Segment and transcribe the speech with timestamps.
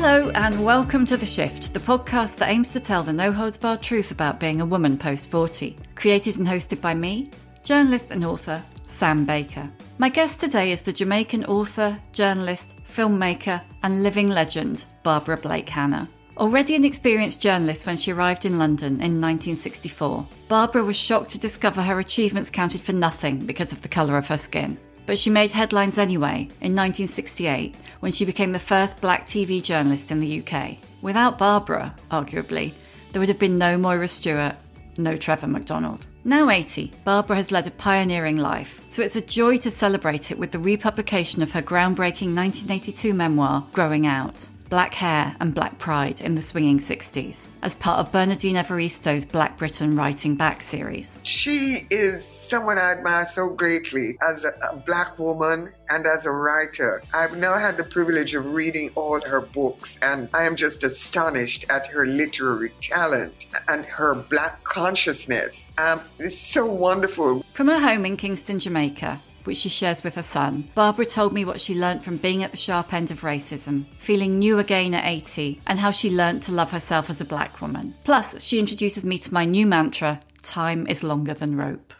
[0.00, 3.58] Hello, and welcome to The Shift, the podcast that aims to tell the no holds
[3.58, 5.76] barred truth about being a woman post 40.
[5.96, 7.28] Created and hosted by me,
[7.64, 9.68] journalist and author Sam Baker.
[9.98, 16.08] My guest today is the Jamaican author, journalist, filmmaker, and living legend, Barbara Blake Hannah.
[16.36, 21.40] Already an experienced journalist when she arrived in London in 1964, Barbara was shocked to
[21.40, 24.78] discover her achievements counted for nothing because of the colour of her skin.
[25.08, 30.10] But she made headlines anyway in 1968 when she became the first black TV journalist
[30.10, 30.76] in the UK.
[31.00, 32.74] Without Barbara, arguably,
[33.10, 34.56] there would have been no Moira Stuart,
[34.98, 36.04] no Trevor McDonald.
[36.24, 40.38] Now 80, Barbara has led a pioneering life, so it's a joy to celebrate it
[40.38, 44.46] with the republication of her groundbreaking 1982 memoir, Growing Out.
[44.68, 49.56] Black Hair and Black Pride in the Swinging 60s, as part of Bernardine Evaristo's Black
[49.56, 51.18] Britain Writing Back series.
[51.22, 56.30] She is someone I admire so greatly as a, a black woman and as a
[56.30, 57.02] writer.
[57.14, 61.64] I've now had the privilege of reading all her books, and I am just astonished
[61.70, 65.72] at her literary talent and her black consciousness.
[65.78, 67.44] Um, it's so wonderful.
[67.54, 70.70] From her home in Kingston, Jamaica, which she shares with her son.
[70.74, 74.38] Barbara told me what she learnt from being at the sharp end of racism, feeling
[74.38, 77.94] new again at 80, and how she learnt to love herself as a black woman.
[78.04, 81.94] Plus, she introduces me to my new mantra time is longer than rope.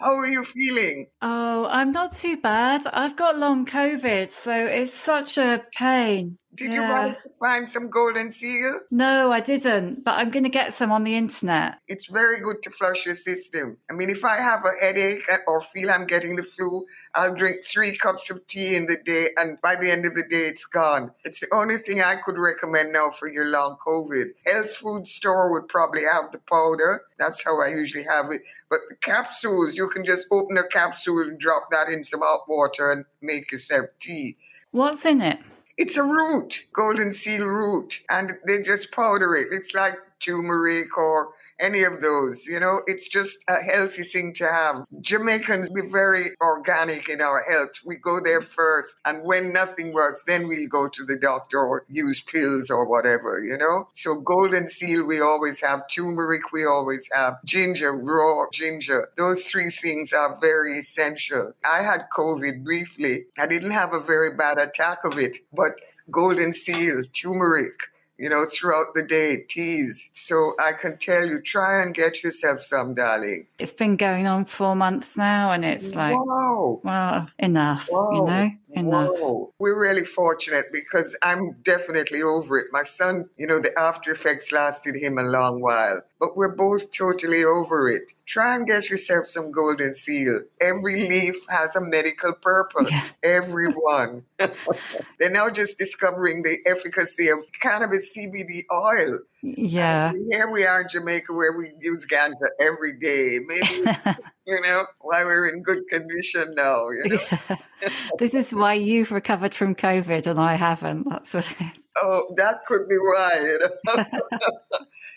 [0.00, 1.06] How are you feeling?
[1.22, 2.86] Oh, I'm not too bad.
[2.86, 6.38] I've got long COVID, so it's such a pain.
[6.52, 8.80] Did you want to find some golden seal?
[8.90, 11.78] No, I didn't, but I'm going to get some on the internet.
[11.86, 13.78] It's very good to flush your system.
[13.88, 17.64] I mean, if I have a headache or feel I'm getting the flu, I'll drink
[17.64, 20.64] three cups of tea in the day, and by the end of the day, it's
[20.64, 21.12] gone.
[21.24, 24.30] It's the only thing I could recommend now for your long COVID.
[24.44, 27.02] Health food store would probably have the powder.
[27.16, 28.42] That's how I usually have it.
[28.68, 32.48] But the capsules, you can just open a capsule and drop that in some hot
[32.48, 34.36] water and make yourself tea.
[34.72, 35.38] What's in it?
[35.80, 39.48] It's a root, golden seal root, and they just powder it.
[39.50, 42.46] It's like turmeric or any of those.
[42.46, 44.84] You know, it's just a healthy thing to have.
[45.00, 47.70] Jamaicans, we're very organic in our health.
[47.84, 51.84] We go there first, and when nothing works, then we'll go to the doctor or
[51.88, 53.88] use pills or whatever, you know?
[53.92, 55.88] So, golden seal, we always have.
[55.88, 57.42] Turmeric, we always have.
[57.44, 59.08] Ginger, raw ginger.
[59.16, 61.52] Those three things are very essential.
[61.64, 63.26] I had COVID briefly.
[63.38, 65.72] I didn't have a very bad attack of it, but
[66.10, 67.74] golden seal, turmeric,
[68.20, 70.10] you know, throughout the day, teas.
[70.12, 73.46] So I can tell you, try and get yourself some, darling.
[73.58, 78.10] It's been going on four months now, and it's like, wow, well, enough, wow.
[78.12, 79.10] you know, enough.
[79.18, 79.52] Whoa.
[79.58, 82.66] We're really fortunate because I'm definitely over it.
[82.72, 86.90] My son, you know, the after effects lasted him a long while, but we're both
[86.90, 88.12] totally over it.
[88.26, 90.42] Try and get yourself some golden seal.
[90.60, 92.90] Every leaf has a medical purpose.
[92.90, 93.04] Yeah.
[93.22, 94.24] Every one.
[95.18, 99.18] They're now just discovering the efficacy of cannabis CBD oil.
[99.42, 100.10] Yeah.
[100.10, 103.38] And here we are in Jamaica where we use ganja every day.
[103.46, 103.98] Maybe,
[104.46, 107.56] you know, why we're in good condition now, you know?
[108.18, 111.08] this is why you've recovered from COVID and I haven't.
[111.08, 111.82] That's what it is.
[112.02, 113.30] Oh, that could be why.
[113.40, 114.04] You know?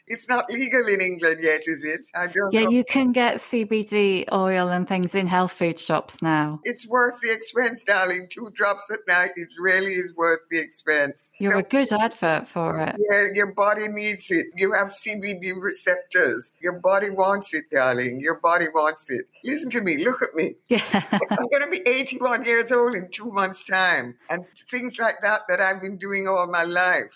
[0.07, 2.01] it's not legal in England yet, is it?
[2.15, 2.69] I don't yeah, know.
[2.71, 6.59] you can get CBD oil and things in health food shops now.
[6.63, 8.27] It's worth the expense, darling.
[8.29, 11.31] Two drops at night, it really is worth the expense.
[11.39, 12.95] You're you know, a good advert for it.
[13.09, 14.47] Yeah, your body needs it.
[14.55, 16.51] You have CBD receptors.
[16.61, 18.19] Your body wants it, darling.
[18.19, 19.25] Your body wants it.
[19.43, 20.03] Listen to me.
[20.03, 20.55] Look at me.
[20.73, 21.03] Yeah.
[21.11, 24.15] I'm going to be 81 years old in two months' time.
[24.29, 26.72] And things like that that I've been doing all my life,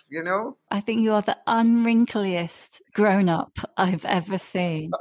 [0.10, 0.58] you know?
[0.72, 4.92] I think you are the unwrinkliest grown up I've ever seen.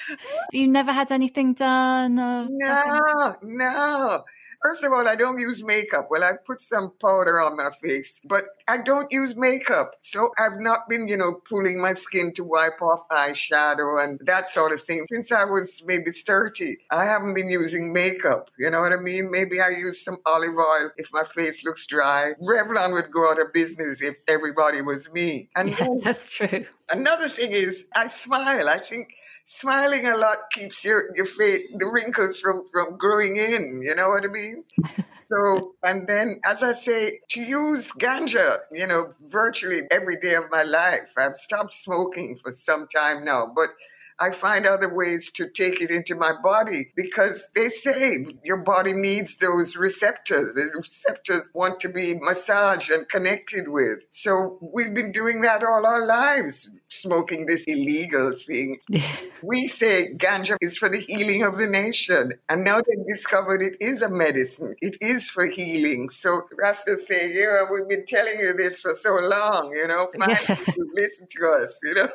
[0.52, 2.18] you never had anything done?
[2.18, 4.24] Or no, no.
[4.62, 6.08] First of all, I don't use makeup.
[6.10, 9.92] Well, I put some powder on my face, but I don't use makeup.
[10.02, 14.48] So I've not been, you know, pulling my skin to wipe off eyeshadow and that
[14.48, 16.78] sort of thing since I was maybe 30.
[16.90, 18.50] I haven't been using makeup.
[18.58, 19.30] You know what I mean?
[19.30, 22.32] Maybe I use some olive oil if my face looks dry.
[22.42, 25.48] Revlon would go out of business if everybody was me.
[25.56, 26.66] And yeah, that's true.
[26.90, 28.68] Another thing is I smile.
[28.68, 29.08] I think
[29.44, 33.82] smiling a lot keeps your, your face, the wrinkles from, from growing in.
[33.82, 34.64] You know what I mean?
[35.28, 40.50] so, and then, as I say, to use ganja, you know, virtually every day of
[40.50, 41.10] my life.
[41.16, 43.70] I've stopped smoking for some time now, but
[44.18, 48.92] I find other ways to take it into my body because they say your body
[48.92, 50.54] needs those receptors.
[50.54, 54.00] The receptors want to be massaged and connected with.
[54.10, 58.78] So we've been doing that all our lives, smoking this illegal thing.
[59.42, 62.32] we say ganja is for the healing of the nation.
[62.48, 64.74] And now they've discovered it is a medicine.
[64.80, 66.08] It is for healing.
[66.10, 70.62] So Rasta say, yeah, we've been telling you this for so long, you know, finally
[70.94, 72.08] listen to us, you know.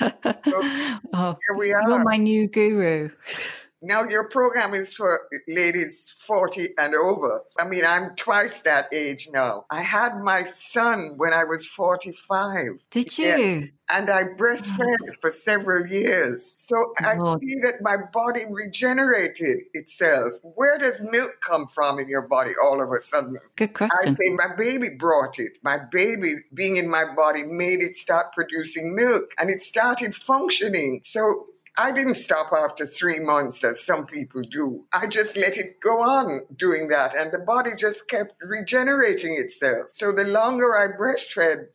[0.44, 0.60] so,
[1.12, 1.82] Oh, here we are.
[1.88, 3.10] You're my new guru.
[3.84, 7.42] Now your program is for ladies 40 and over.
[7.60, 9.66] I mean, I'm twice that age now.
[9.70, 12.78] I had my son when I was 45.
[12.90, 13.26] Did you?
[13.26, 13.60] Yeah.
[13.90, 15.12] And I breastfed oh.
[15.20, 16.54] for several years.
[16.56, 17.38] So I oh.
[17.38, 20.32] see that my body regenerated itself.
[20.42, 23.36] Where does milk come from in your body all of a sudden?
[23.56, 23.98] Good question.
[24.02, 25.58] I say my baby brought it.
[25.62, 31.02] My baby being in my body made it start producing milk and it started functioning.
[31.04, 34.84] So I didn't stop after three months as some people do.
[34.92, 39.88] I just let it go on doing that, and the body just kept regenerating itself.
[39.90, 41.66] So the longer I breastfed,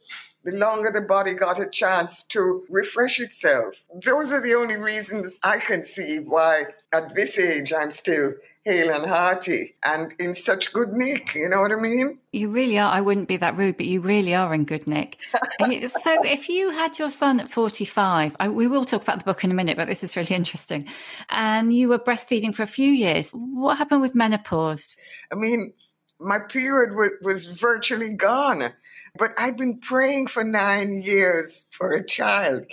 [0.45, 3.83] the longer the body got a chance to refresh itself.
[4.01, 8.33] Those are the only reasons I can see why at this age I'm still
[8.69, 11.33] hale and hearty and in such good nick.
[11.33, 12.19] You know what I mean?
[12.31, 12.92] You really are.
[12.92, 15.18] I wouldn't be that rude, but you really are in good nick.
[15.60, 19.44] so, if you had your son at 45, I, we will talk about the book
[19.44, 20.88] in a minute, but this is really interesting,
[21.30, 24.95] and you were breastfeeding for a few years, what happened with menopause?
[25.31, 25.74] I mean,
[26.19, 28.71] my period was, was virtually gone.
[29.17, 32.65] But I've been praying for nine years for a child.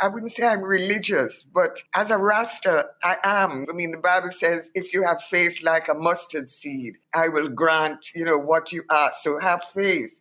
[0.00, 3.66] I wouldn't say I'm religious, but as a Rasta, I am.
[3.68, 7.48] I mean, the Bible says, if you have faith like a mustard seed, I will
[7.48, 9.22] grant, you know, what you ask.
[9.22, 10.20] So have faith.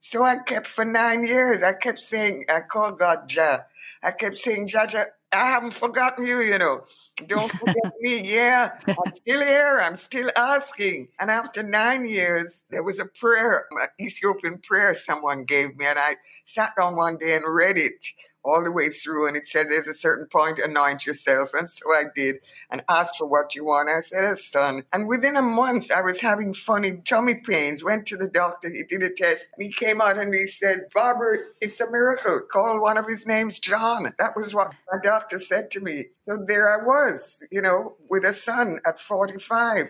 [0.00, 3.66] So I kept for nine years, I kept saying, I called God Jah.
[4.02, 6.84] I kept saying, Jah, Jah, I haven't forgotten you, you know.
[7.26, 8.32] Don't forget me.
[8.32, 9.80] Yeah, I'm still here.
[9.82, 11.08] I'm still asking.
[11.18, 15.86] And after nine years, there was a prayer, an Ethiopian prayer someone gave me.
[15.86, 18.04] And I sat down one day and read it
[18.44, 21.50] all the way through and it said there's a certain point anoint yourself.
[21.54, 22.36] And so i did
[22.70, 23.88] and asked for what you want.
[23.88, 24.84] I said a son.
[24.92, 27.84] And within a month i was having funny tummy pains.
[27.84, 28.70] Went to the doctor.
[28.70, 29.46] He did a test.
[29.56, 32.40] And he came out and he said barbara it's a miracle.
[32.50, 34.14] Call one of his names john.
[34.18, 36.06] That was what my doctor said to me.
[36.22, 39.88] So there i was you know with a son at 45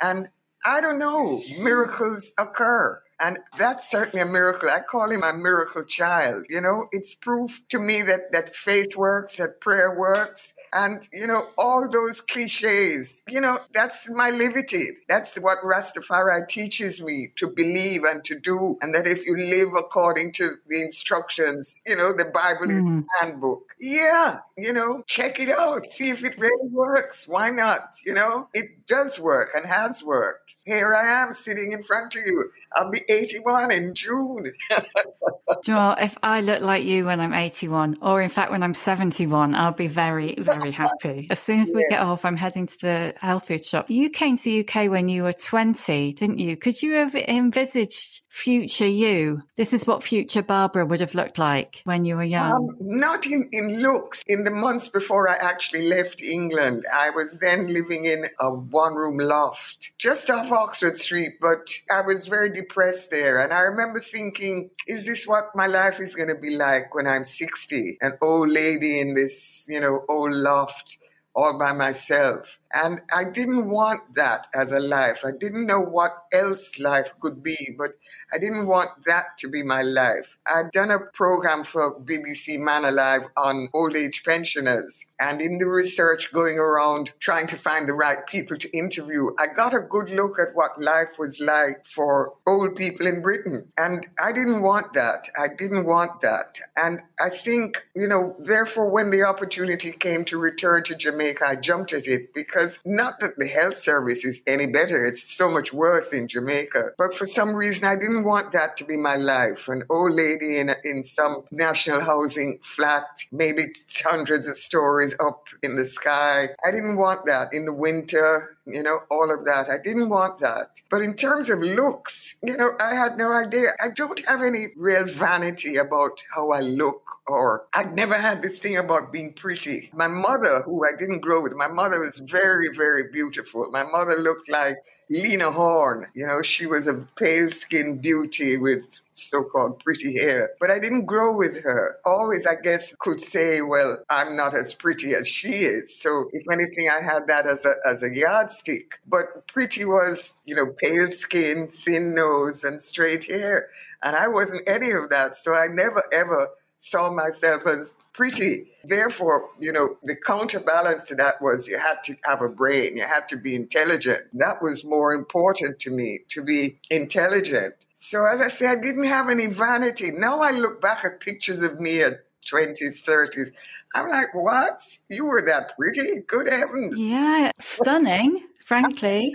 [0.00, 0.28] and
[0.64, 4.68] i don't know miracles occur and that's certainly a miracle.
[4.68, 6.44] I call him a miracle child.
[6.48, 10.54] You know, it's proof to me that, that faith works, that prayer works.
[10.72, 14.90] And, you know, all those cliches, you know, that's my liberty.
[15.08, 18.76] That's what Rastafari teaches me to believe and to do.
[18.82, 23.04] And that if you live according to the instructions, you know, the Bible mm.
[23.20, 23.74] handbook.
[23.80, 25.90] Yeah, you know, check it out.
[25.90, 27.26] See if it really works.
[27.26, 27.94] Why not?
[28.04, 32.26] You know, it does work and has worked here I am sitting in front of
[32.26, 32.50] you.
[32.72, 34.52] I'll be 81 in June.
[34.70, 38.74] you know, if I look like you when I'm 81, or in fact when I'm
[38.74, 41.26] 71, I'll be very, very happy.
[41.30, 41.96] As soon as we yeah.
[41.96, 43.90] get off, I'm heading to the health food shop.
[43.90, 46.56] You came to the UK when you were 20, didn't you?
[46.56, 49.42] Could you have envisaged future you?
[49.56, 52.52] This is what future Barbara would have looked like when you were young.
[52.52, 54.22] Um, not in, in looks.
[54.26, 58.94] In the months before I actually left England, I was then living in a one
[58.94, 63.40] room loft just off Oxford Street, but I was very depressed there.
[63.40, 67.06] And I remember thinking, is this what my life is going to be like when
[67.06, 67.98] I'm 60?
[68.00, 70.98] An old lady in this, you know, old loft
[71.36, 72.58] all by myself.
[72.72, 75.20] And I didn't want that as a life.
[75.24, 77.92] I didn't know what else life could be, but
[78.32, 80.36] I didn't want that to be my life.
[80.46, 85.06] I'd done a program for BBC Man Alive on old age pensioners.
[85.18, 89.46] And in the research going around trying to find the right people to interview, I
[89.46, 93.72] got a good look at what life was like for old people in Britain.
[93.78, 95.28] And I didn't want that.
[95.38, 96.58] I didn't want that.
[96.76, 101.56] And I think, you know, therefore, when the opportunity came to return to Jamaica, I
[101.56, 105.50] jumped at it because because not that the health service is any better, it's so
[105.50, 106.92] much worse in Jamaica.
[106.96, 109.68] But for some reason, I didn't want that to be my life.
[109.68, 113.72] An old lady in, a, in some national housing flat, maybe
[114.02, 116.50] hundreds of stories up in the sky.
[116.64, 119.70] I didn't want that in the winter you know, all of that.
[119.70, 120.80] I didn't want that.
[120.90, 123.72] But in terms of looks, you know, I had no idea.
[123.82, 128.58] I don't have any real vanity about how I look, or I've never had this
[128.58, 129.90] thing about being pretty.
[129.92, 133.70] My mother, who I didn't grow with, my mother was very, very beautiful.
[133.70, 134.76] My mother looked like
[135.08, 136.06] Lena Horne.
[136.14, 140.50] You know, she was a pale skinned beauty with so called pretty hair.
[140.60, 141.98] But I didn't grow with her.
[142.04, 145.94] Always, I guess, could say, well, I'm not as pretty as she is.
[145.98, 148.98] So if anything, I had that as a, as a yardstick.
[149.06, 153.68] But pretty was, you know, pale skin, thin nose, and straight hair.
[154.02, 155.36] And I wasn't any of that.
[155.36, 158.66] So I never ever saw myself as pretty.
[158.84, 163.02] Therefore, you know, the counterbalance to that was you had to have a brain, you
[163.02, 164.22] had to be intelligent.
[164.32, 167.74] That was more important to me, to be intelligent.
[167.98, 170.10] So, as I say, I didn't have any vanity.
[170.10, 173.48] Now I look back at pictures of me at 20s, 30s.
[173.94, 174.80] I'm like, what?
[175.08, 176.20] You were that pretty?
[176.26, 176.96] Good heavens.
[176.98, 179.32] Yeah, stunning frankly.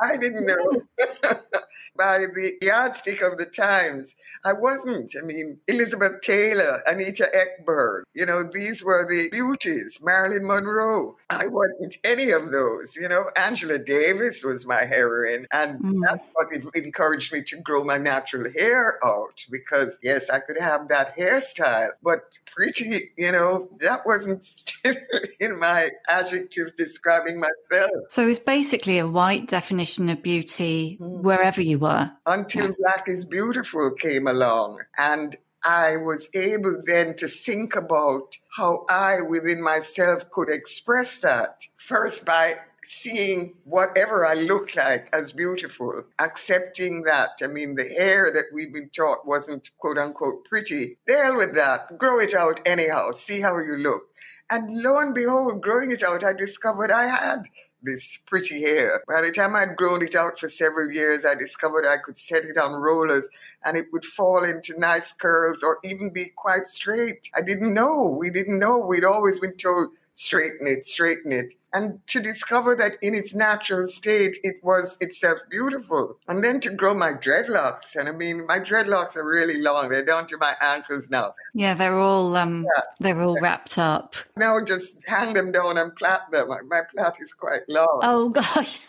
[0.00, 0.82] I didn't know.
[1.96, 5.12] By the yardstick of the times, I wasn't.
[5.18, 9.98] I mean, Elizabeth Taylor, Anita Ekberg, you know, these were the beauties.
[10.02, 11.16] Marilyn Monroe.
[11.30, 12.96] I wasn't any of those.
[12.96, 15.46] You know, Angela Davis was my heroine.
[15.52, 16.00] And mm.
[16.02, 20.88] that's what encouraged me to grow my natural hair out because, yes, I could have
[20.88, 21.90] that hairstyle.
[22.02, 24.44] But pretty, you know, that wasn't
[25.40, 27.90] in my adjective describing myself.
[28.10, 28.55] So it's basically
[28.98, 31.22] a white definition of beauty mm.
[31.22, 32.10] wherever you were.
[32.26, 34.80] Until Black is Beautiful came along.
[34.98, 41.62] And I was able then to think about how I within myself could express that.
[41.76, 47.30] First, by seeing whatever I look like as beautiful, accepting that.
[47.42, 50.98] I mean, the hair that we've been taught wasn't quote unquote pretty.
[51.06, 51.98] Deal with that.
[51.98, 53.12] Grow it out anyhow.
[53.12, 54.02] See how you look.
[54.48, 57.42] And lo and behold, growing it out, I discovered I had
[57.86, 59.02] this pretty hair.
[59.08, 62.44] By the time I'd grown it out for several years, I discovered I could set
[62.44, 63.28] it on rollers
[63.64, 67.30] and it would fall into nice curls or even be quite straight.
[67.34, 68.14] I didn't know.
[68.18, 68.78] We didn't know.
[68.78, 73.86] We'd always been told, straighten it, straighten it and to discover that in its natural
[73.86, 76.18] state it was itself beautiful.
[76.28, 77.96] And then to grow my dreadlocks.
[77.96, 79.88] And i mean my dreadlocks are really long.
[79.88, 81.34] They're down to my ankles now.
[81.54, 82.82] Yeah they're all um yeah.
[83.00, 84.14] they're all wrapped up.
[84.36, 86.48] Now just hang them down and plait them.
[86.48, 88.00] My plait is quite long.
[88.02, 88.80] Oh gosh.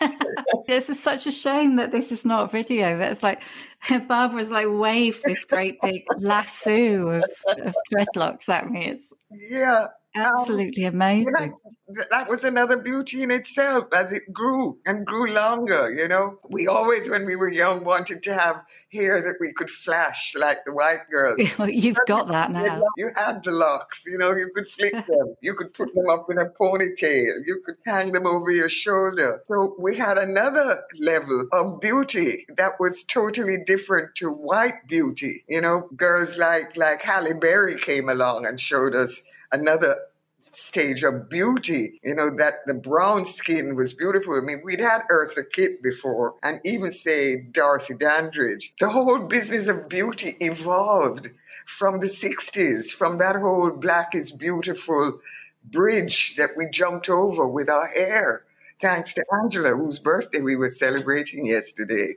[0.66, 2.98] This is such a shame that this is not video.
[2.98, 3.40] That's like
[4.08, 8.88] barbara's like waved this great big lasso of, of dreadlocks at me.
[8.88, 11.54] It's yeah Absolutely amazing.
[11.88, 15.92] That, that was another beauty in itself as it grew and grew longer.
[15.92, 19.70] You know, we always, when we were young, wanted to have hair that we could
[19.70, 21.38] flash like the white girls.
[21.68, 22.82] You've got that now.
[22.96, 26.26] You had the locks, you know, you could flick them, you could put them up
[26.30, 29.42] in a ponytail, you could hang them over your shoulder.
[29.46, 35.44] So we had another level of beauty that was totally different to white beauty.
[35.48, 39.22] You know, girls like like Halle Berry came along and showed us
[39.52, 39.98] another
[40.38, 42.00] stage of beauty.
[42.02, 44.36] You know, that the brown skin was beautiful.
[44.36, 48.72] I mean, we'd had Eartha Kitt before and even say Dorothy Dandridge.
[48.78, 51.30] The whole business of beauty evolved
[51.66, 55.20] from the 60s, from that whole black is beautiful
[55.64, 58.44] bridge that we jumped over with our hair.
[58.80, 62.14] Thanks to Angela, whose birthday we were celebrating yesterday.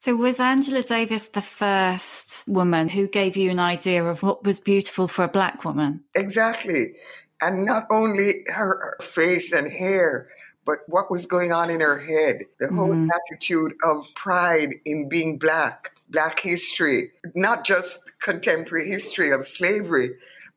[0.00, 4.60] So, was Angela Davis the first woman who gave you an idea of what was
[4.60, 6.04] beautiful for a black woman?
[6.14, 6.94] Exactly.
[7.40, 10.28] And not only her face and hair,
[10.64, 13.08] but what was going on in her head, the whole mm.
[13.08, 20.10] attitude of pride in being black, black history, not just contemporary history of slavery,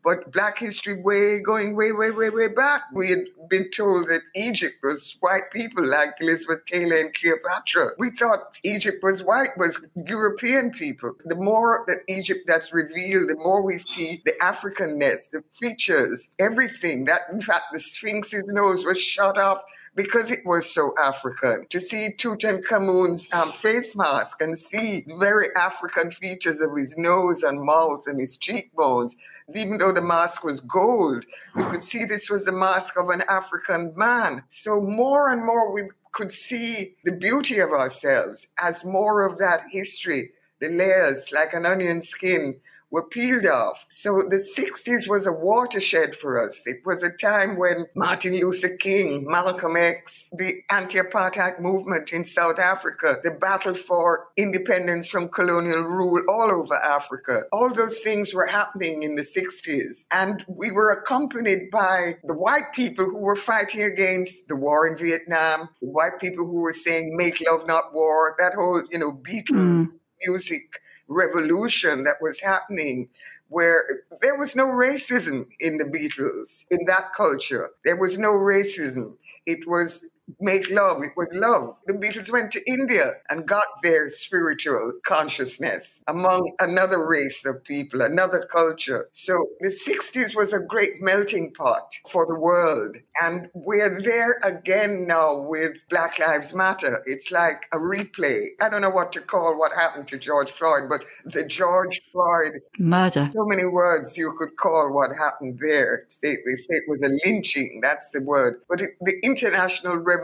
[0.10, 2.82] But black history way going way, way, way, way back.
[2.92, 7.90] We had been told that Egypt was white people like Elizabeth Taylor and Cleopatra.
[8.00, 11.14] We thought Egypt was white, was European people.
[11.26, 17.06] The more that Egypt that's revealed, the more we see the Africanness, the features, everything.
[17.06, 19.62] That in fact the Sphinx's nose was shot off
[19.94, 21.68] because it was so African.
[21.70, 27.62] To see Tutankhamun's um, face mask and see very African features of his nose and
[27.62, 29.16] mouth and his cheekbones,
[29.54, 31.26] even though the mask was gold,
[31.56, 34.44] we could see this was the mask of an African man.
[34.48, 39.64] So more and more we could see the beauty of ourselves as more of that
[39.70, 43.86] history, the layers like an onion skin were peeled off.
[43.90, 46.62] So the 60s was a watershed for us.
[46.66, 52.60] It was a time when Martin Luther King, Malcolm X, the anti-apartheid movement in South
[52.60, 58.48] Africa, the battle for independence from colonial rule all over Africa, all those things were
[58.48, 60.06] happening in the 60s.
[60.12, 64.98] And we were accompanied by the white people who were fighting against the war in
[64.98, 69.12] Vietnam, the white people who were saying make love not war, that whole, you know,
[69.12, 69.99] Beatles mm.
[70.26, 73.10] Music revolution that was happening
[73.50, 77.70] where there was no racism in the Beatles, in that culture.
[77.84, 79.18] There was no racism.
[79.46, 80.06] It was
[80.40, 81.02] make love.
[81.04, 81.76] It was love.
[81.88, 88.02] The Beatles went to India and got their spiritual consciousness among another race of people,
[88.02, 89.10] another culture.
[89.12, 92.98] So the 60s was a great melting pot for the world.
[93.22, 97.02] And we're there again now with Black Lives Matter.
[97.06, 98.50] It's like a replay.
[98.62, 102.62] I don't know what to call what happened to George Floyd, but the George Floyd
[102.78, 103.30] murder.
[103.34, 106.08] So many words you could call what happened there.
[106.22, 107.80] They, they say it was a lynching.
[107.82, 108.62] That's the word.
[108.70, 110.19] But it, the international revolution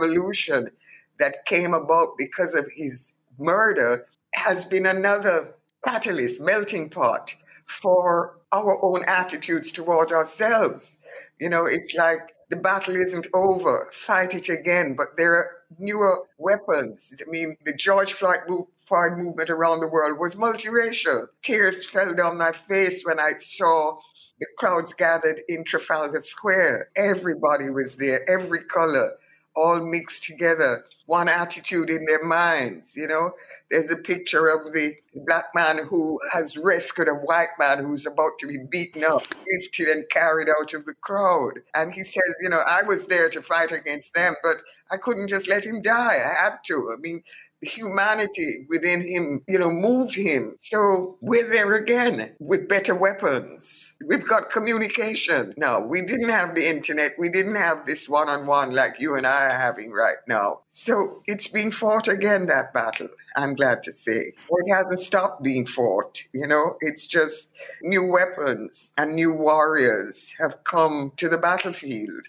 [1.19, 5.53] that came about because of his murder has been another
[5.85, 7.33] catalyst, melting pot
[7.65, 10.97] for our own attitudes toward ourselves.
[11.39, 16.25] You know, it's like the battle isn't over, fight it again, but there are newer
[16.37, 17.13] weapons.
[17.19, 21.27] I mean, the George Floyd, move, Floyd movement around the world was multiracial.
[21.41, 23.97] Tears fell down my face when I saw
[24.39, 26.89] the crowds gathered in Trafalgar Square.
[26.95, 29.13] Everybody was there, every color
[29.55, 32.95] all mixed together, one attitude in their minds.
[32.95, 33.31] You know,
[33.69, 38.37] there's a picture of the black man who has rescued a white man who's about
[38.39, 41.53] to be beaten up, lifted and carried out of the crowd.
[41.73, 44.57] And he says, you know, I was there to fight against them, but
[44.91, 46.15] I couldn't just let him die.
[46.15, 46.93] I had to.
[46.95, 47.23] I mean,
[47.61, 50.55] humanity within him, you know, moved him.
[50.59, 53.95] So we're there again with better weapons.
[54.05, 55.53] We've got communication.
[55.57, 55.85] now.
[55.85, 57.13] we didn't have the internet.
[57.17, 60.61] We didn't have this one on one like you and I are having right now.
[60.67, 63.09] So it's been fought again, that battle.
[63.35, 64.33] I'm glad to say.
[64.49, 66.23] It hasn't stopped being fought.
[66.33, 72.27] You know, it's just new weapons and new warriors have come to the battlefield.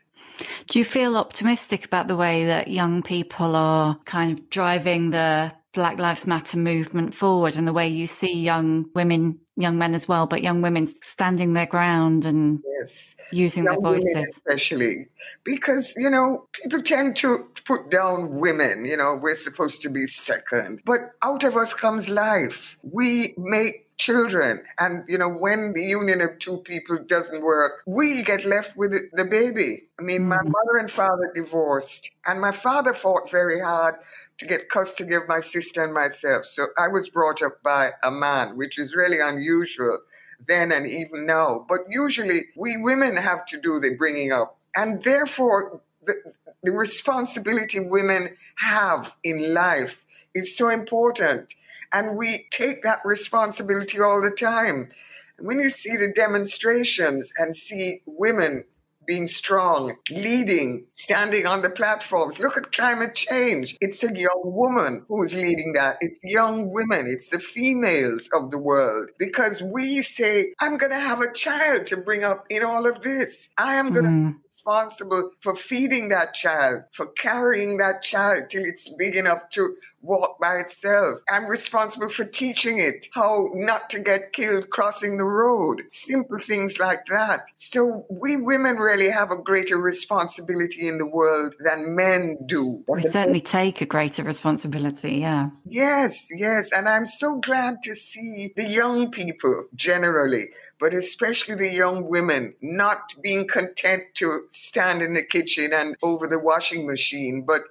[0.68, 5.52] Do you feel optimistic about the way that young people are kind of driving the
[5.76, 10.08] Black Lives Matter movement forward and the way you see young women, young men as
[10.08, 13.14] well, but young women standing their ground and yes.
[13.30, 14.30] using young their voices?
[14.30, 15.06] especially
[15.44, 20.06] because, you know, people tend to put down women, you know, we're supposed to be
[20.06, 20.80] second.
[20.86, 22.78] But out of us comes life.
[22.82, 24.64] We make children.
[24.78, 28.92] And, you know, when the union of two people doesn't work, we get left with
[29.12, 29.84] the baby.
[29.98, 30.50] I mean, my mm-hmm.
[30.50, 33.96] mother and father divorced, and my father fought very hard
[34.38, 36.44] to get custody of my sister and myself.
[36.44, 39.98] So I was brought up by a man, which is really unusual
[40.46, 41.64] then and even now.
[41.68, 44.58] But usually we women have to do the bringing up.
[44.74, 46.14] And therefore, the,
[46.62, 50.04] the responsibility women have in life
[50.34, 51.54] is so important.
[51.96, 54.90] And we take that responsibility all the time.
[55.38, 58.64] When you see the demonstrations and see women
[59.06, 62.40] being strong, leading, standing on the platforms.
[62.40, 63.76] Look at climate change.
[63.80, 65.96] It's a young woman who's leading that.
[66.00, 67.06] It's young women.
[67.06, 69.10] It's the females of the world.
[69.18, 73.02] Because we say, I'm going to have a child to bring up in all of
[73.02, 73.48] this.
[73.56, 74.34] I am going to mm
[74.66, 80.38] responsible for feeding that child, for carrying that child till it's big enough to walk
[80.40, 81.20] by itself.
[81.30, 85.82] I'm responsible for teaching it how not to get killed crossing the road.
[85.90, 87.46] Simple things like that.
[87.56, 92.82] So we women really have a greater responsibility in the world than men do.
[92.88, 95.50] We certainly take a greater responsibility, yeah.
[95.64, 96.72] Yes, yes.
[96.72, 100.46] And I'm so glad to see the young people generally,
[100.80, 106.26] but especially the young women, not being content to stand in the kitchen and over
[106.26, 107.62] the washing machine, but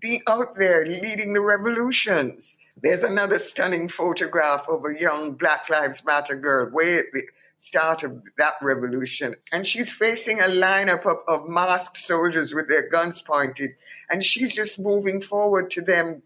[0.00, 2.58] be out there leading the revolutions.
[2.82, 7.22] There's another stunning photograph of a young Black Lives Matter girl way at the
[7.56, 9.36] start of that revolution.
[9.52, 13.70] And she's facing a lineup of, of masked soldiers with their guns pointed,
[14.10, 16.22] and she's just moving forward to them.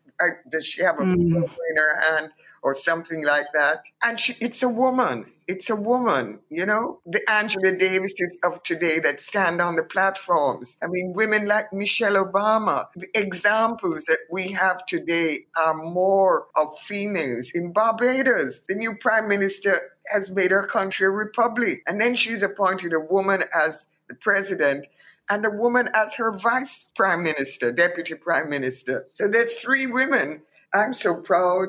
[0.50, 1.34] Does she have a mm.
[1.34, 2.30] in her hand
[2.62, 3.84] or something like that?
[4.02, 5.32] And she, it's a woman.
[5.48, 10.76] It's a woman, you know, the Angela Davises of today that stand on the platforms.
[10.82, 16.76] I mean, women like Michelle Obama, the examples that we have today are more of
[16.80, 17.52] females.
[17.54, 19.80] In Barbados, the new prime minister
[20.12, 21.82] has made her country a republic.
[21.86, 24.86] And then she's appointed a woman as the president
[25.30, 29.06] and a woman as her vice prime minister, deputy prime minister.
[29.12, 30.42] So there's three women.
[30.72, 31.68] I'm so proud.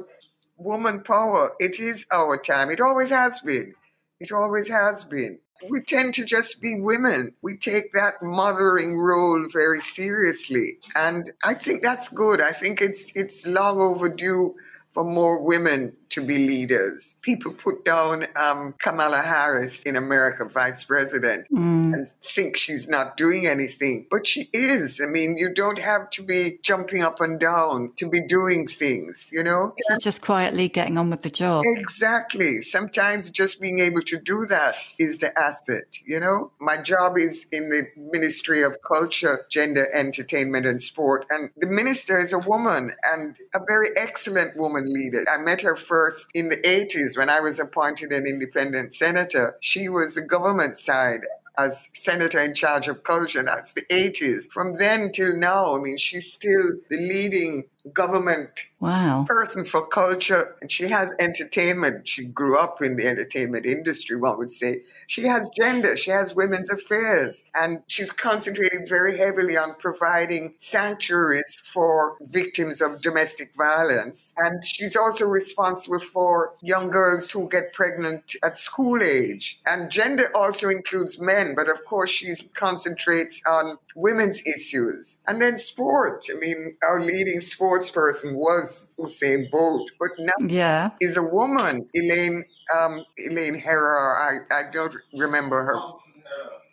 [0.58, 1.54] Woman power.
[1.60, 2.70] It is our time.
[2.72, 3.74] It always has been.
[4.20, 5.39] It always has been.
[5.70, 7.34] We tend to just be women.
[7.41, 10.78] We take that mothering role very seriously.
[10.96, 12.41] And I think that's good.
[12.41, 14.56] I think it's it's long overdue
[14.97, 17.17] for more women to be leaders.
[17.21, 21.93] People put down um, Kamala Harris in America, vice president, mm.
[21.93, 24.99] and think she's not doing anything, but she is.
[24.99, 29.29] I mean, you don't have to be jumping up and down to be doing things,
[29.31, 29.75] you know?
[29.88, 31.63] She's just quietly getting on with the job.
[31.67, 32.62] Exactly.
[32.62, 36.51] Sometimes just being able to do that is the asset, you know?
[36.60, 42.19] My job is in the Ministry of Culture, Gender, Entertainment, and Sport, and the minister
[42.19, 44.87] is a woman and a very excellent woman
[45.30, 49.58] I met her first first in the 80s when I was appointed an independent senator.
[49.62, 51.21] She was the government side
[51.58, 53.43] as senator in charge of culture.
[53.43, 54.43] That's the 80s.
[54.52, 59.26] From then till now, I mean, she's still the leading government wow.
[59.28, 60.56] person for culture.
[60.62, 62.08] And she has entertainment.
[62.08, 64.82] She grew up in the entertainment industry, one would say.
[65.08, 71.62] She has gender, she has women's affairs, and she's concentrating very heavily on providing sanctuaries
[71.63, 74.34] for victims of domestic violence.
[74.38, 79.60] And she's also responsible for young girls who get pregnant at school age.
[79.65, 85.17] And gender also includes men, but of course, she concentrates on women's issues.
[85.28, 86.26] And then sport.
[86.34, 87.39] I mean, our leading
[87.84, 90.90] sports person was Usain Bolt, but now yeah.
[91.00, 92.44] is a woman, Elaine
[92.76, 94.42] um, Elaine Herah.
[94.52, 95.80] I, I don't remember her.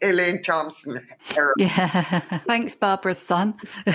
[0.03, 1.01] Elaine Thompson.
[1.57, 2.19] Yeah.
[2.47, 3.55] Thanks, Barbara's son.
[3.87, 3.93] you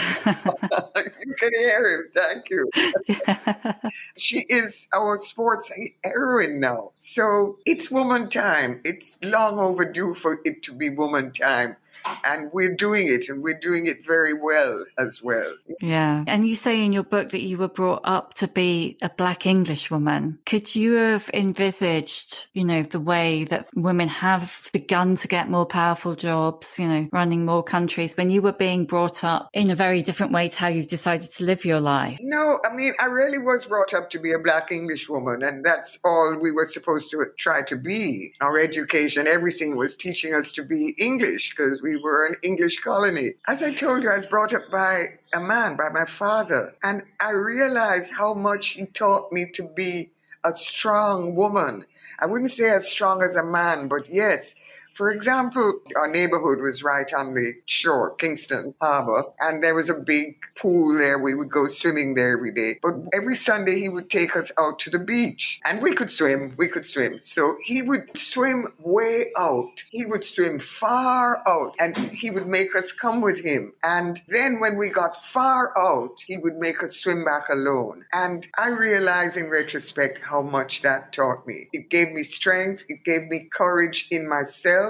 [1.38, 2.10] can hear him.
[2.15, 2.69] Thank you.
[3.08, 3.74] Yeah.
[4.17, 5.72] She is our sports
[6.04, 6.91] heroine now.
[6.98, 8.82] So it's woman time.
[8.84, 11.76] It's long overdue for it to be woman time.
[12.23, 15.55] And we're doing it, and we're doing it very well as well.
[15.81, 16.23] Yeah.
[16.27, 19.45] And you say in your book that you were brought up to be a Black
[19.45, 20.39] English woman.
[20.45, 25.65] Could you have envisaged, you know, the way that women have begun to get more
[25.65, 26.15] powerful?
[26.19, 30.03] jobs, you know, running more countries when you were being brought up in a very
[30.03, 32.17] different way to how you've decided to live your life?
[32.21, 35.65] No, I mean, I really was brought up to be a black English woman, and
[35.65, 38.33] that's all we were supposed to try to be.
[38.41, 43.34] Our education, everything was teaching us to be English because we were an English colony.
[43.47, 47.04] As I told you, I was brought up by a man, by my father, and
[47.19, 50.12] I realized how much he taught me to be
[50.43, 51.86] a strong woman.
[52.19, 54.56] I wouldn't say as strong as a man, but yes,
[54.99, 59.93] for example, our neighborhood was right on the shore, Kingston Harbor, and there was a
[59.93, 61.17] big pool there.
[61.17, 62.79] We would go swimming there every day.
[62.83, 66.53] But every Sunday, he would take us out to the beach, and we could swim.
[66.57, 67.21] We could swim.
[67.23, 69.85] So he would swim way out.
[69.89, 73.71] He would swim far out, and he would make us come with him.
[73.81, 78.03] And then when we got far out, he would make us swim back alone.
[78.12, 81.69] And I realize in retrospect how much that taught me.
[81.71, 84.88] It gave me strength, it gave me courage in myself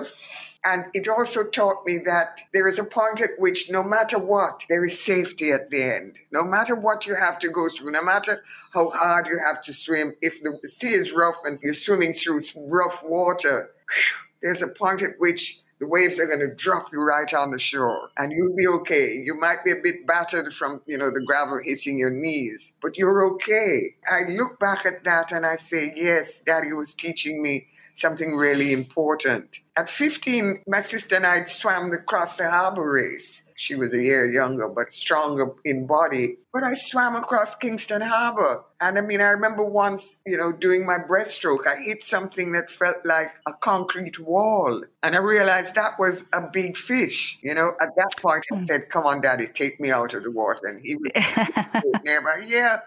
[0.66, 4.66] And it also taught me that there is a point at which, no matter what,
[4.68, 6.18] there is safety at the end.
[6.32, 9.74] No matter what you have to go through, no matter how hard you have to
[9.74, 13.72] swim, if the sea is rough and you're swimming through rough water,
[14.42, 17.60] there's a point at which the waves are going to drop you right on the
[17.60, 19.14] shore and you'll be okay.
[19.14, 22.98] You might be a bit battered from, you know, the gravel hitting your knees, but
[22.98, 23.96] you're okay.
[24.12, 27.68] I look back at that and I say, yes, daddy was teaching me
[28.00, 29.60] something really important.
[29.76, 33.50] At 15, my sister and I swam across the harbor race.
[33.56, 36.38] She was a year younger, but stronger in body.
[36.54, 38.64] But I swam across Kingston Harbor.
[38.80, 42.72] And I mean, I remember once, you know, doing my breaststroke, I hit something that
[42.72, 44.82] felt like a concrete wall.
[45.04, 47.38] And I realized that was a big fish.
[47.42, 48.64] You know, at that point, I hmm.
[48.64, 50.66] said, Come on, daddy, take me out of the water.
[50.66, 51.12] And he was
[52.06, 52.46] nearby.
[52.48, 52.80] Yeah,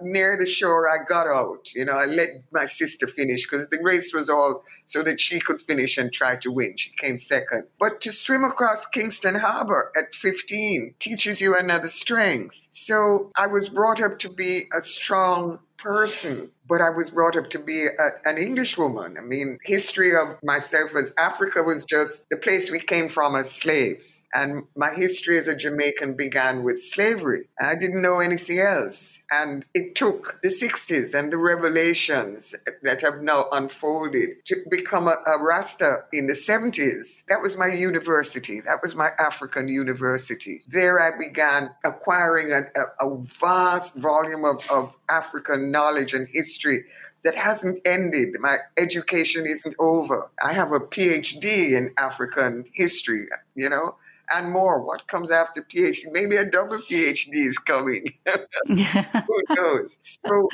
[0.00, 1.74] Near the shore, I got out.
[1.74, 5.40] You know, I let my sister finish because the race was all so that she
[5.40, 6.76] could finish and try to win.
[6.76, 7.64] She came second.
[7.78, 12.66] But to swim across Kingston Harbor at 15 teaches you another strength.
[12.70, 17.50] So I was brought up to be a strong person but I was brought up
[17.50, 19.16] to be a, an English woman.
[19.18, 23.50] I mean, history of myself as Africa was just the place we came from as
[23.50, 24.22] slaves.
[24.34, 27.48] And my history as a Jamaican began with slavery.
[27.60, 29.22] I didn't know anything else.
[29.30, 35.16] And it took the 60s and the revelations that have now unfolded to become a,
[35.26, 37.24] a Rasta in the 70s.
[37.28, 38.60] That was my university.
[38.60, 40.62] That was my African university.
[40.68, 42.62] There I began acquiring a,
[43.00, 46.84] a, vast volume of, of African knowledge and history
[47.22, 48.36] that hasn't ended.
[48.40, 50.30] My education isn't over.
[50.42, 53.96] I have a PhD in African history, you know,
[54.34, 54.82] and more.
[54.84, 56.12] What comes after PhD?
[56.12, 58.04] Maybe a double PhD is coming.
[58.66, 59.98] Who knows?
[60.24, 60.48] So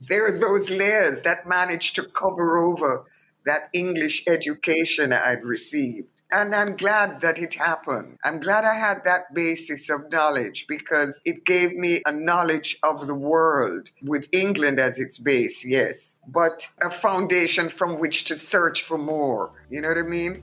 [0.00, 3.04] there are those layers that manage to cover over
[3.44, 6.08] that English education I'd received.
[6.36, 8.18] And I'm glad that it happened.
[8.22, 13.06] I'm glad I had that basis of knowledge because it gave me a knowledge of
[13.06, 18.82] the world with England as its base, yes, but a foundation from which to search
[18.82, 19.50] for more.
[19.70, 20.42] You know what I mean?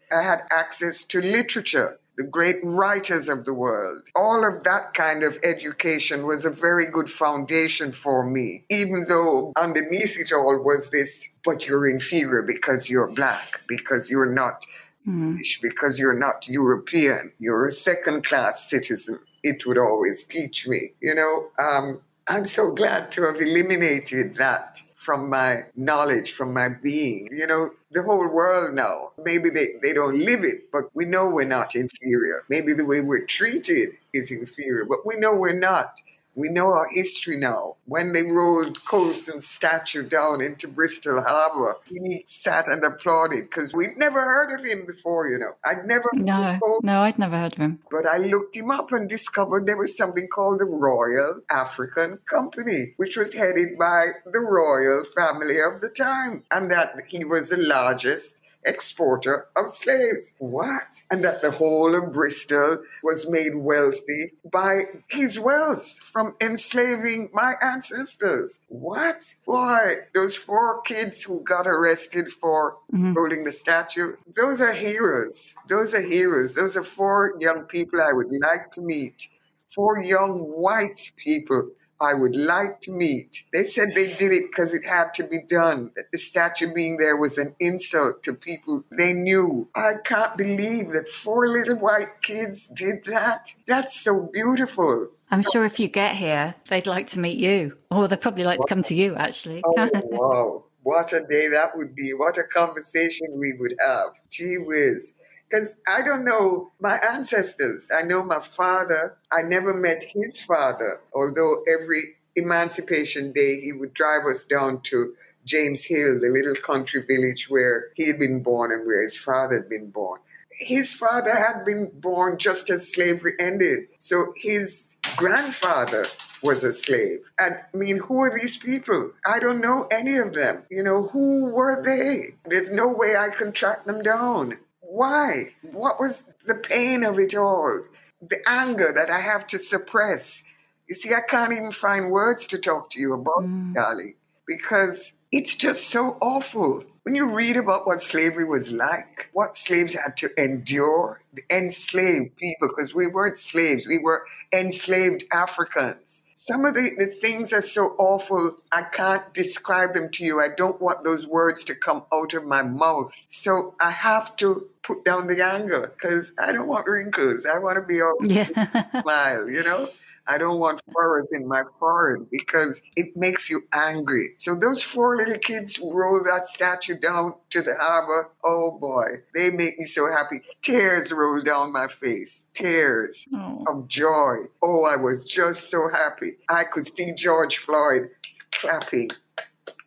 [0.11, 4.03] I had access to literature, the great writers of the world.
[4.15, 9.53] All of that kind of education was a very good foundation for me, even though
[9.57, 14.65] underneath it all was this, but you're inferior because you're black, because you're not
[15.07, 19.19] English, because you're not European, you're a second class citizen.
[19.43, 21.47] It would always teach me, you know.
[21.57, 27.27] Um, I'm so glad to have eliminated that from my knowledge, from my being.
[27.31, 31.29] You know, the whole world now, maybe they, they don't live it, but we know
[31.29, 32.43] we're not inferior.
[32.49, 35.99] Maybe the way we're treated is inferior, but we know we're not.
[36.35, 37.75] We know our history now.
[37.85, 43.97] When they rolled Colston's statue down into Bristol Harbour, he sat and applauded because we'd
[43.97, 45.53] never heard of him before, you know.
[45.65, 47.79] I'd never No, no, I'd never heard of him.
[47.91, 52.93] but I looked him up and discovered there was something called the Royal African Company,
[52.97, 57.57] which was headed by the royal family of the time, and that he was the
[57.57, 60.33] largest exporter of slaves.
[60.39, 61.01] What?
[61.09, 67.55] And that the whole of Bristol was made wealthy by his wealth from enslaving my
[67.61, 68.59] ancestors.
[68.67, 69.23] What?
[69.45, 70.01] Why?
[70.13, 73.13] those four kids who got arrested for mm-hmm.
[73.13, 75.55] holding the statue, those are heroes.
[75.67, 76.55] Those are heroes.
[76.55, 79.27] Those are four young people I would like to meet.
[79.73, 81.69] Four young white people
[82.01, 83.43] I would like to meet.
[83.53, 86.97] They said they did it because it had to be done, that the statue being
[86.97, 89.69] there was an insult to people they knew.
[89.75, 93.53] I can't believe that four little white kids did that.
[93.67, 95.09] That's so beautiful.
[95.29, 98.59] I'm sure if you get here, they'd like to meet you, or they'd probably like
[98.59, 99.61] to come to you, actually.
[99.63, 100.63] Oh, wow.
[100.83, 102.13] What a day that would be.
[102.13, 104.07] What a conversation we would have.
[104.31, 105.13] Gee whiz.
[105.51, 107.89] Because I don't know my ancestors.
[107.93, 109.17] I know my father.
[109.29, 115.13] I never met his father, although every Emancipation Day he would drive us down to
[115.43, 119.57] James Hill, the little country village where he had been born and where his father
[119.57, 120.19] had been born.
[120.51, 123.87] his father had been born just as slavery ended.
[123.97, 126.05] So his grandfather
[126.43, 127.29] was a slave.
[127.39, 129.11] And I mean, who are these people?
[129.25, 130.63] I don't know any of them.
[130.69, 132.35] You know, who were they?
[132.45, 134.59] There's no way I can track them down.
[134.91, 135.53] Why?
[135.61, 137.85] What was the pain of it all?
[138.21, 140.43] The anger that I have to suppress.
[140.85, 143.73] You see, I can't even find words to talk to you about, mm.
[143.73, 146.83] darling, because it's just so awful.
[147.03, 152.35] When you read about what slavery was like, what slaves had to endure, the enslaved
[152.35, 156.25] people, because we weren't slaves, we were enslaved Africans.
[156.43, 160.41] Some of the, the things are so awful, I can't describe them to you.
[160.41, 163.13] I don't want those words to come out of my mouth.
[163.27, 167.45] So I have to put down the anger because I don't want wrinkles.
[167.45, 168.45] I want to be all yeah.
[169.03, 169.89] smile, you know?
[170.27, 174.29] I don't want furrows in my forehead because it makes you angry.
[174.37, 179.21] So those four little kids who roll that statue down to the harbor, oh boy,
[179.33, 180.41] they make me so happy.
[180.61, 183.65] Tears roll down my face, tears oh.
[183.67, 184.35] of joy.
[184.61, 186.37] Oh, I was just so happy.
[186.49, 188.09] I could see George Floyd
[188.51, 189.09] clapping.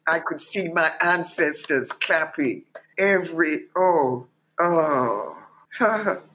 [0.07, 2.65] I could see my ancestors clapping.
[2.99, 4.27] Every, oh,
[4.61, 5.37] oh.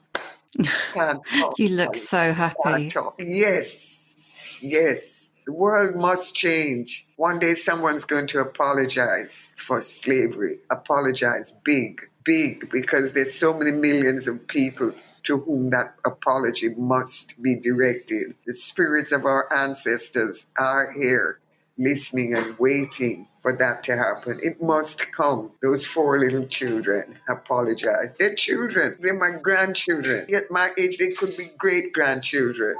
[0.58, 1.20] Um,
[1.58, 2.90] you oh, look so happy.
[3.18, 5.32] Yes, yes.
[5.46, 7.06] The world must change.
[7.16, 10.58] One day someone's going to apologize for slavery.
[10.70, 14.92] Apologize big, big, because there's so many millions of people
[15.24, 18.34] to whom that apology must be directed.
[18.46, 21.40] The spirits of our ancestors are here
[21.80, 24.38] listening and waiting for that to happen.
[24.42, 25.52] It must come.
[25.62, 28.14] Those four little children apologize.
[28.18, 28.98] They're children.
[29.00, 30.32] They're my grandchildren.
[30.32, 32.76] At my age, they could be great grandchildren.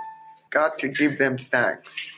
[0.51, 2.13] Got to give them thanks.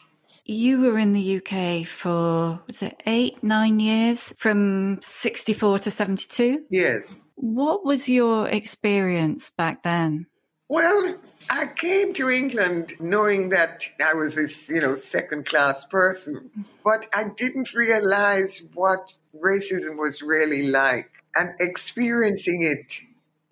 [0.45, 6.65] You were in the UK for, was it eight, nine years from 64 to 72?
[6.69, 7.29] Yes.
[7.37, 10.27] What was your experience back then?
[10.73, 11.17] Well,
[11.51, 16.51] I came to England knowing that I was this, you know, second class person,
[16.83, 21.11] but I didn't realize what racism was really like.
[21.37, 23.03] And experiencing it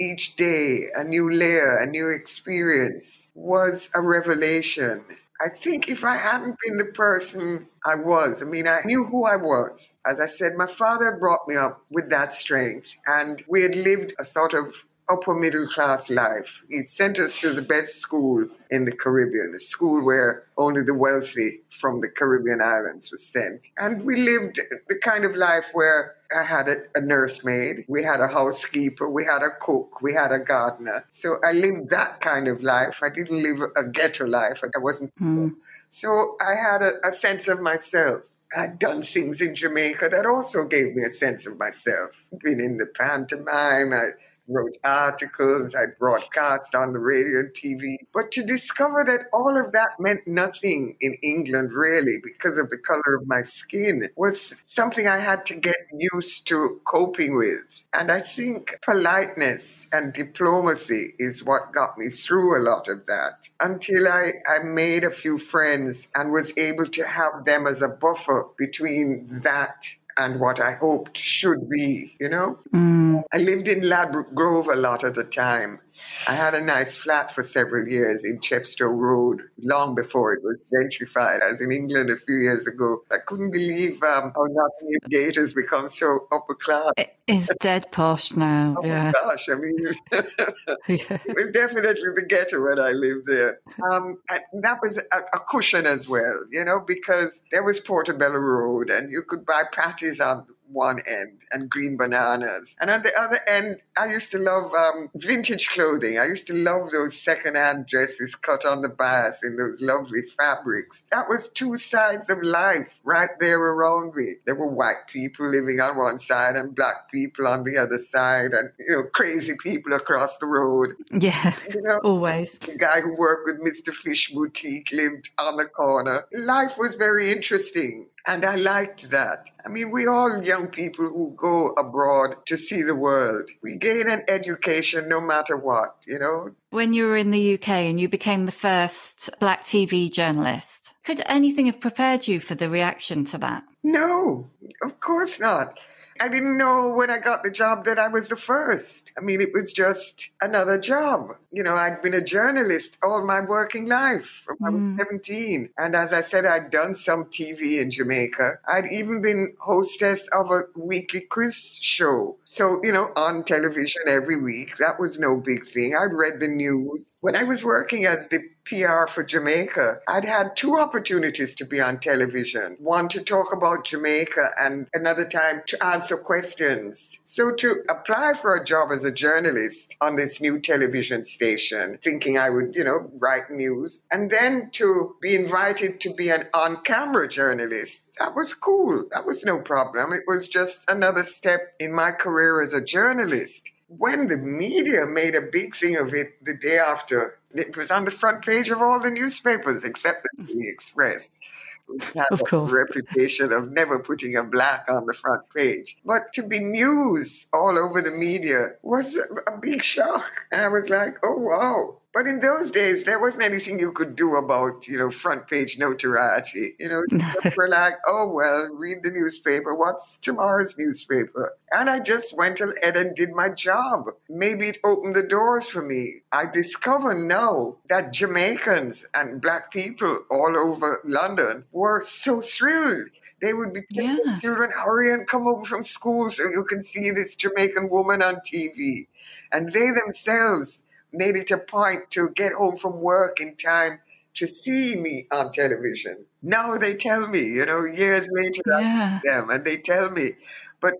[0.00, 5.04] each day, a new layer, a new experience, was a revelation.
[5.42, 9.26] I think if I hadn't been the person I was, I mean, I knew who
[9.26, 9.94] I was.
[10.06, 14.14] As I said, my father brought me up with that strength, and we had lived
[14.18, 16.62] a sort of upper middle class life.
[16.68, 20.94] It sent us to the best school in the Caribbean, a school where only the
[20.94, 23.66] wealthy from the Caribbean islands was sent.
[23.78, 28.20] And we lived the kind of life where I had a, a nursemaid, we had
[28.20, 31.04] a housekeeper, we had a cook, we had a gardener.
[31.10, 33.00] So I lived that kind of life.
[33.02, 34.60] I didn't live a ghetto life.
[34.62, 35.12] I wasn't.
[35.16, 35.56] Mm.
[35.88, 38.22] So I had a, a sense of myself.
[38.56, 42.10] I'd done things in Jamaica that also gave me a sense of myself.
[42.42, 44.10] Been in the pantomime, I
[44.50, 47.96] wrote articles, I broadcast on the radio and TV.
[48.12, 52.78] But to discover that all of that meant nothing in England, really, because of the
[52.78, 57.82] color of my skin, was something I had to get used to coping with.
[57.92, 63.48] And I think politeness and diplomacy is what got me through a lot of that
[63.60, 67.88] until I, I made a few friends and was able to have them as a
[67.88, 69.84] buffer between that
[70.20, 72.58] and what I hoped should be, you know?
[72.74, 73.22] Mm.
[73.32, 75.80] I lived in Ladbroke Grove a lot of the time.
[76.26, 80.58] I had a nice flat for several years in Chepstow Road, long before it was
[80.72, 81.42] gentrified.
[81.42, 83.02] I was in England a few years ago.
[83.10, 86.92] I couldn't believe um, how Notting Hill Gate has become so upper class.
[87.26, 88.76] It's dead posh now.
[88.82, 89.12] oh yeah.
[89.12, 93.60] gosh, I mean, it was definitely the ghetto when I lived there.
[93.90, 94.18] Um,
[94.62, 99.10] that was a, a, cushion as well, you know, because there was Portobello Road and
[99.10, 102.76] you could buy patties on one end and green bananas.
[102.80, 106.18] And at the other end, I used to love um, vintage clothing.
[106.18, 111.04] I used to love those secondhand dresses cut on the bias in those lovely fabrics.
[111.10, 114.34] That was two sides of life right there around me.
[114.46, 118.52] There were white people living on one side and black people on the other side
[118.52, 120.94] and, you know, crazy people across the road.
[121.12, 122.58] Yeah, you know, always.
[122.58, 123.92] The guy who worked with Mr.
[123.92, 126.26] Fish Boutique lived on the corner.
[126.32, 128.08] Life was very interesting.
[128.26, 129.50] And I liked that.
[129.64, 133.50] I mean, we all young people who go abroad to see the world.
[133.62, 136.50] We gain an education no matter what, you know?
[136.70, 141.22] When you were in the UK and you became the first black TV journalist, could
[141.26, 143.64] anything have prepared you for the reaction to that?
[143.82, 144.50] No,
[144.84, 145.78] of course not.
[146.20, 149.10] I didn't know when I got the job that I was the first.
[149.16, 151.30] I mean, it was just another job.
[151.50, 154.98] You know, I'd been a journalist all my working life from I was mm.
[154.98, 155.70] 17.
[155.78, 158.58] And as I said, I'd done some TV in Jamaica.
[158.68, 162.36] I'd even been hostess of a weekly quiz show.
[162.44, 164.76] So, you know, on television every week.
[164.76, 165.96] That was no big thing.
[165.96, 167.16] I'd read the news.
[167.22, 168.40] When I was working as the
[168.70, 172.76] PR for Jamaica, I'd had two opportunities to be on television.
[172.78, 177.18] One to talk about Jamaica and another time to answer questions.
[177.24, 182.38] So to apply for a job as a journalist on this new television station, thinking
[182.38, 187.28] I would, you know, write news, and then to be invited to be an on-camera
[187.28, 189.06] journalist that was cool.
[189.12, 190.12] That was no problem.
[190.12, 193.70] It was just another step in my career as a journalist.
[193.88, 198.04] When the media made a big thing of it the day after, it was on
[198.04, 201.38] the front page of all the newspapers except the Daily Express.
[201.86, 205.98] which had Of a reputation of never putting a black on the front page.
[206.04, 210.30] But to be news all over the media was a, big shock.
[210.52, 211.99] I was like, oh, wow.
[212.12, 215.78] But in those days, there wasn't anything you could do about, you know, front page
[215.78, 216.74] notoriety.
[216.78, 217.02] You know,
[217.56, 219.76] were like, oh, well, read the newspaper.
[219.76, 221.52] What's tomorrow's newspaper?
[221.70, 224.06] And I just went ahead and did my job.
[224.28, 226.22] Maybe it opened the doors for me.
[226.32, 233.08] I discover now that Jamaicans and black people all over London were so thrilled.
[233.40, 234.38] They would be telling Yeah.
[234.40, 238.36] children, hurry and come home from school so you can see this Jamaican woman on
[238.44, 239.06] TV.
[239.52, 244.00] And they themselves made it a point to get home from work in time
[244.34, 246.24] to see me on television.
[246.42, 249.20] Now they tell me, you know, years later, Yeah.
[249.24, 250.36] them and they tell me.
[250.80, 250.94] But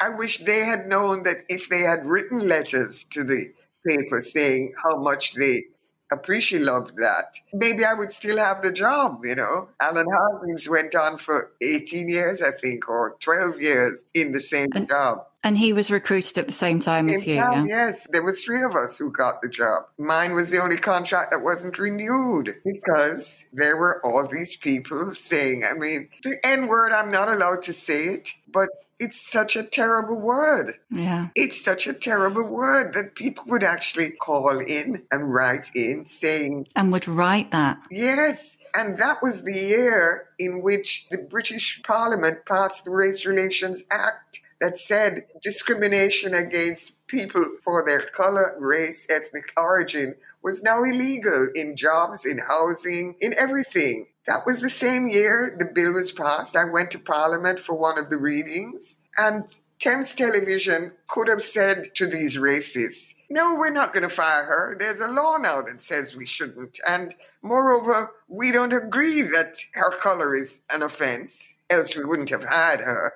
[0.00, 3.52] I wish they had known that if they had written letters to the
[3.86, 5.66] paper saying how much they
[6.10, 9.68] appreciate loved that, maybe I would still have the job, you know.
[9.80, 14.68] Alan Hawkins went on for 18 years, I think, or 12 years in the same
[14.74, 15.24] And- job.
[15.44, 17.64] And he was recruited at the same time as you, yeah?
[17.64, 19.84] Yes, there was three of us who got the job.
[19.98, 25.64] Mine was the only contract that wasn't renewed because there were all these people saying,
[25.64, 28.68] I mean, the N word, I'm not allowed to say it, but
[29.02, 30.76] it's such a terrible word.
[30.88, 31.28] Yeah.
[31.34, 36.68] It's such a terrible word that people would actually call in and write in saying,
[36.76, 37.82] And would write that.
[37.90, 43.82] Yes, and that was the year in which the British Parliament passed the Race Relations
[43.90, 51.48] Act that said discrimination against people for their color, race, ethnic origin was now illegal
[51.56, 54.06] in jobs, in housing, in everything.
[54.28, 56.54] That was the same year the bill was passed.
[56.54, 61.92] I went to Parliament for one of the readings, and Thames Television could have said
[61.96, 64.76] to these racists, no, we're not going to fire her.
[64.78, 66.78] There's a law now that says we shouldn't.
[66.88, 72.44] And moreover, we don't agree that her color is an offense, else we wouldn't have
[72.44, 73.14] had her.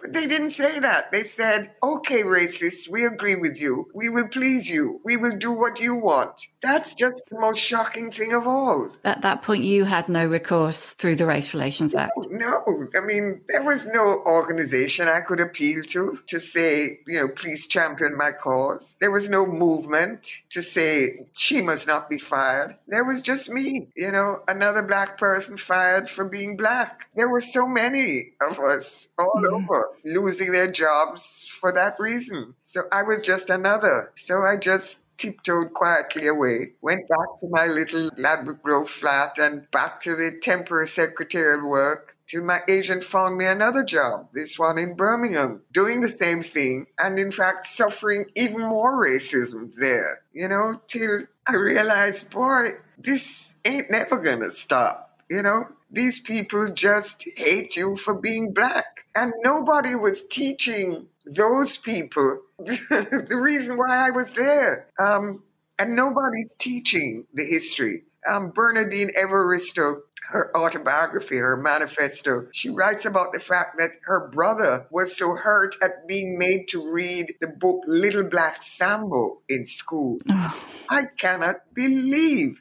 [0.00, 1.10] But they didn't say that.
[1.12, 3.90] They said, okay, racists, we agree with you.
[3.94, 5.00] We will please you.
[5.04, 6.46] We will do what you want.
[6.62, 8.90] That's just the most shocking thing of all.
[9.04, 12.12] At that point, you had no recourse through the Race Relations Act.
[12.30, 17.28] No, I mean, there was no organization I could appeal to to say, you know,
[17.28, 18.96] please champion my cause.
[19.00, 22.76] There was no movement to say she must not be fired.
[22.88, 27.08] There was just me, you know, another black person fired for being black.
[27.14, 29.54] There were so many of us all hmm.
[29.54, 32.54] over losing their jobs for that reason.
[32.62, 34.12] So I was just another.
[34.16, 39.68] So I just tiptoed quietly away, went back to my little Ladbroke Grove flat and
[39.70, 44.78] back to the temporary secretarial work till my agent found me another job, this one
[44.78, 50.46] in Birmingham, doing the same thing and in fact suffering even more racism there, you
[50.46, 55.64] know, till I realized, boy, this ain't never gonna stop, you know?
[55.90, 59.06] These people just hate you for being black.
[59.14, 64.88] And nobody was teaching those people the reason why I was there.
[64.98, 65.42] Um,
[65.78, 68.02] and nobody's teaching the history.
[68.28, 70.00] Um, Bernardine Evaristo,
[70.30, 75.76] her autobiography, her manifesto, she writes about the fact that her brother was so hurt
[75.82, 80.18] at being made to read the book Little Black Sambo in school.
[80.28, 82.60] I cannot believe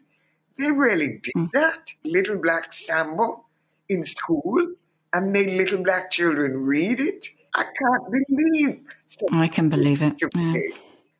[0.57, 1.51] they really did mm.
[1.53, 1.93] that.
[2.03, 3.45] Little Black Sambo
[3.89, 4.73] in school
[5.13, 7.29] and made little black children read it.
[7.55, 8.81] I can't believe.
[9.07, 10.15] such I can believe it.
[10.35, 10.53] Yeah.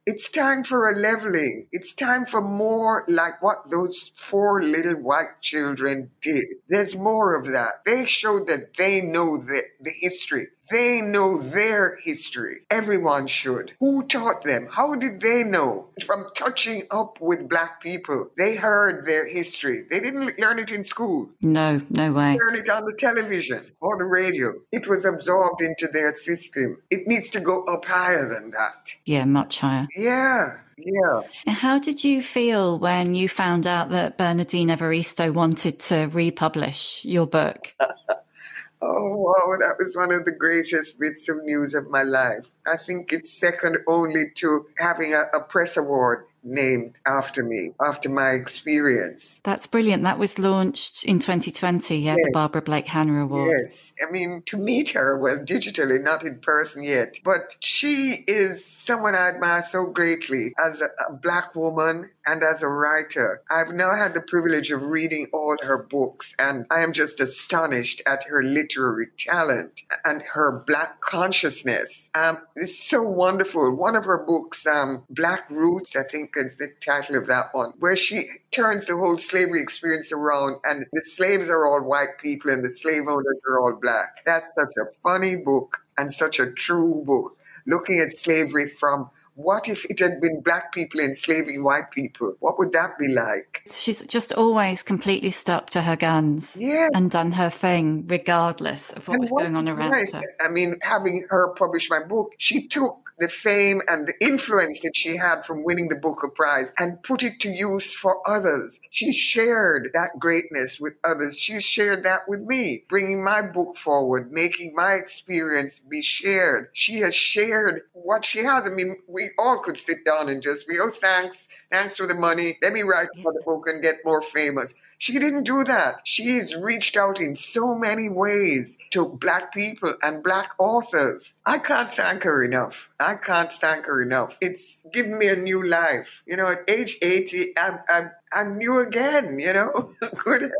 [0.06, 1.68] It's time for a leveling.
[1.74, 6.46] It's time for more like what those four little white children did.
[6.70, 7.84] There's more of that.
[7.86, 10.48] They showed that they know the, the history.
[10.70, 12.62] They know their history.
[12.70, 13.74] Everyone should.
[13.80, 14.68] Who taught them?
[14.72, 15.90] How did they know?
[16.06, 19.86] From touching up with black people, they heard their history.
[19.90, 21.30] They didn't learn it in school.
[21.42, 22.34] No, no way.
[22.34, 24.54] They Learn it on the television or the radio.
[24.72, 26.82] It was absorbed into their system.
[26.90, 28.96] It needs to go up higher than that.
[29.06, 29.88] Yeah, much higher.
[29.96, 30.58] Yeah.
[30.78, 31.22] Yeah.
[31.48, 37.26] How did you feel when you found out that Bernardine Evaristo wanted to republish your
[37.26, 37.74] book?
[38.80, 42.52] Oh, wow, that was one of the greatest bits of news of my life.
[42.66, 48.10] I think it's second only to having a, a press award named after me, after
[48.10, 49.42] my experience.
[49.44, 50.04] That's brilliant.
[50.04, 52.26] That was launched in 2020, yeah, yes.
[52.26, 53.52] the Barbara Blake Hannah Award.
[53.62, 53.94] Yes.
[54.06, 59.16] I mean, to meet her, well, digitally, not in person yet, but she is someone
[59.16, 63.42] I admire so greatly as a, a black woman and as a writer.
[63.50, 68.02] I've now had the privilege of reading all her books, and I am just astonished
[68.06, 72.10] at her literary talent and her black consciousness.
[72.14, 73.76] Um, it's so wonderful.
[73.76, 77.74] One of her books, um, Black Roots, I think is the title of that one,
[77.80, 82.52] where she turns the whole slavery experience around and the slaves are all white people
[82.52, 84.24] and the slave owners are all black.
[84.26, 89.70] That's such a funny book and such a true book, looking at slavery from what
[89.70, 92.36] if it had been black people enslaving white people?
[92.40, 93.62] What would that be like?
[93.72, 96.88] She's just always completely stuck to her guns yeah.
[96.96, 100.12] and done her thing, regardless of what and was what going on around right.
[100.12, 100.24] her.
[100.42, 104.96] I mean, having her publish my book, she took the fame and the influence that
[104.96, 108.80] she had from winning the Booker Prize and put it to use for others.
[108.92, 111.40] She shared that greatness with others.
[111.40, 116.70] She shared that with me, bringing my book forward, making my experience be shared.
[116.74, 118.66] She has shared what she has.
[118.68, 122.16] I mean, we all could sit down and just be, oh, thanks, thanks for the
[122.16, 122.58] money.
[122.62, 124.74] Let me write for the book and get more famous.
[125.00, 126.02] She didn't do that.
[126.04, 131.36] She's reached out in so many ways to Black people and Black authors.
[131.46, 132.90] I can't thank her enough.
[133.00, 134.38] I can't thank her enough.
[134.42, 136.24] It's given me a new life.
[136.26, 139.94] You know, at age 80, I'm, I'm, I'm new again, you know?
[140.18, 140.52] Who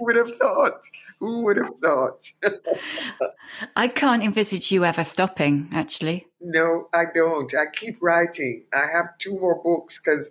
[0.00, 0.80] would have thought?
[1.18, 2.30] Who would have thought?
[3.76, 6.26] I can't envisage you ever stopping, actually.
[6.40, 7.54] No, I don't.
[7.54, 8.64] I keep writing.
[8.72, 10.30] I have two more books because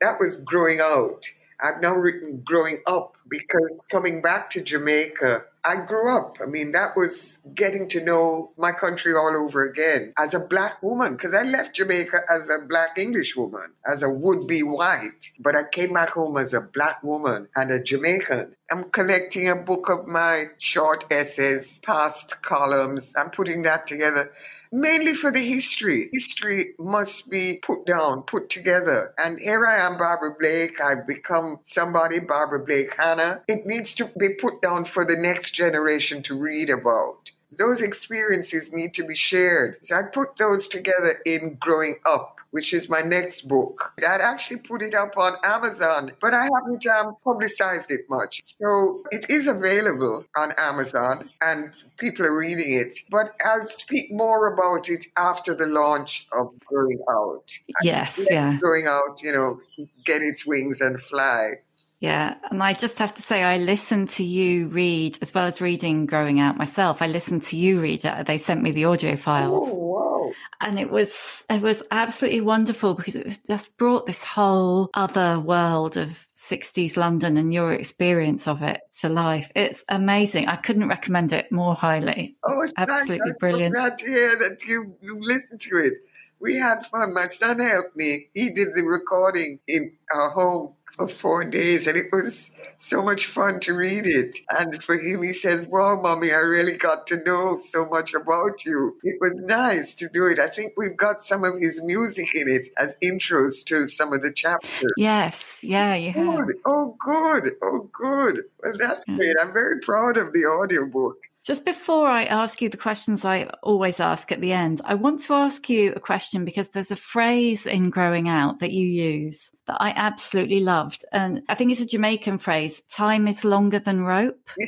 [0.00, 1.26] that was growing out.
[1.62, 6.38] I've now written growing up because coming back to Jamaica, I grew up.
[6.42, 10.82] I mean, that was getting to know my country all over again as a black
[10.82, 15.30] woman, because I left Jamaica as a black English woman, as a would be white,
[15.38, 18.56] but I came back home as a black woman and a Jamaican.
[18.72, 23.12] I'm collecting a book of my short essays, past columns.
[23.16, 24.32] I'm putting that together
[24.72, 26.08] mainly for the history.
[26.12, 29.12] History must be put down, put together.
[29.18, 30.80] And here I am, Barbara Blake.
[30.80, 33.19] I've become somebody, Barbara Blake Hannah.
[33.48, 37.30] It needs to be put down for the next generation to read about.
[37.58, 39.78] Those experiences need to be shared.
[39.82, 43.92] So I put those together in growing up which is my next book.
[43.98, 48.42] I'd actually put it up on Amazon, but I haven't um, publicized it much.
[48.44, 52.98] So it is available on Amazon and people are reading it.
[53.08, 57.52] But I'll speak more about it after the launch of Growing Out.
[57.82, 58.58] Yes, yeah.
[58.58, 59.60] Growing Out, you know,
[60.04, 61.54] get its wings and fly.
[62.00, 62.36] Yeah.
[62.50, 66.06] And I just have to say, I listened to you read as well as reading
[66.06, 67.02] Growing Out myself.
[67.02, 68.26] I listened to you read it.
[68.26, 69.68] They sent me the audio files.
[69.70, 70.32] Oh, wow.
[70.62, 75.38] And it was, it was absolutely wonderful because it was just brought this whole other
[75.40, 79.50] world of 60s London and your experience of it to life.
[79.54, 80.48] It's amazing.
[80.48, 82.36] I couldn't recommend it more highly.
[82.48, 83.76] Oh, absolutely brilliant.
[83.76, 85.98] I'm glad to hear that you, you listened to it.
[86.40, 87.12] We had fun.
[87.12, 88.30] My son helped me.
[88.32, 93.26] He did the recording in our home for four days, and it was so much
[93.26, 94.36] fun to read it.
[94.50, 98.64] And for him, he says, Wow, mommy, I really got to know so much about
[98.64, 98.96] you.
[99.02, 100.38] It was nice to do it.
[100.38, 104.22] I think we've got some of his music in it as intros to some of
[104.22, 104.92] the chapters.
[104.96, 106.46] Yes, yeah, you have.
[106.46, 106.56] Good.
[106.64, 107.54] Oh, good.
[107.62, 108.44] Oh, good.
[108.62, 109.16] Well, that's yeah.
[109.16, 109.36] great.
[109.40, 111.18] I'm very proud of the audiobook.
[111.42, 115.20] Just before I ask you the questions I always ask at the end, I want
[115.22, 119.50] to ask you a question because there's a phrase in Growing Out that you use
[119.66, 121.04] that I absolutely loved.
[121.12, 124.50] And I think it's a Jamaican phrase time is longer than rope.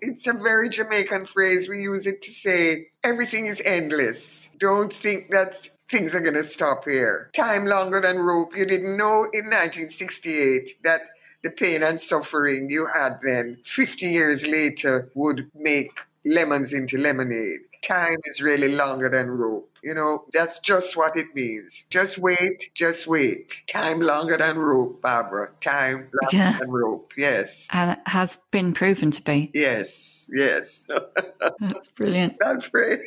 [0.00, 1.68] it's a very Jamaican phrase.
[1.68, 4.48] We use it to say everything is endless.
[4.58, 5.56] Don't think that
[5.88, 7.30] things are going to stop here.
[7.34, 8.56] Time longer than rope.
[8.56, 11.02] You didn't know in 1968 that
[11.44, 15.92] the pain and suffering you had then 50 years later would make
[16.24, 17.60] lemons into lemonade.
[17.82, 19.68] time is really longer than rope.
[19.82, 21.84] You know, that's just what it means.
[21.90, 23.60] Just wait, just wait.
[23.66, 25.50] Time longer than rope, Barbara.
[25.60, 26.58] Time longer Yeah.
[26.58, 27.12] than rope.
[27.18, 27.68] Yes.
[27.70, 29.50] And it has been proven to be.
[29.52, 30.30] Yes.
[30.32, 30.86] Yes.
[31.60, 32.38] That's brilliant.
[32.40, 33.00] that phrase.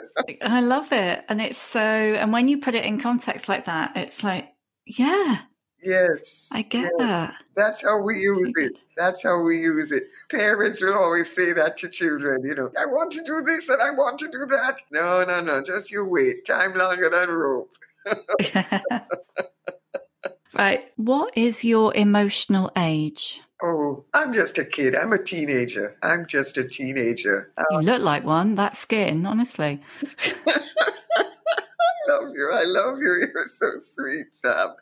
[0.40, 1.22] I love it.
[1.28, 4.48] And it's so, and when you put it in context like that, it's like,
[4.86, 5.40] yeah,
[5.82, 6.48] yes.
[6.52, 6.92] I get yes.
[6.98, 7.34] that.
[7.54, 8.80] That's how we use it.
[8.96, 10.04] That's how we use it.
[10.30, 13.82] Parents will always say that to children, you know, I want to do this and
[13.82, 14.78] I want to do that.
[14.90, 15.62] No, no, no.
[15.62, 16.46] Just you wait.
[16.46, 17.72] Time longer than rope.
[20.54, 20.88] right.
[20.96, 23.40] What is your emotional age?
[23.64, 24.96] Oh, I'm just a kid.
[24.96, 25.96] I'm a teenager.
[26.02, 27.52] I'm just a teenager.
[27.70, 28.56] You um, look like one.
[28.56, 29.80] That skin, honestly.
[32.50, 32.72] I love you.
[32.72, 33.28] I love you.
[33.34, 34.74] You're so sweet, Sam.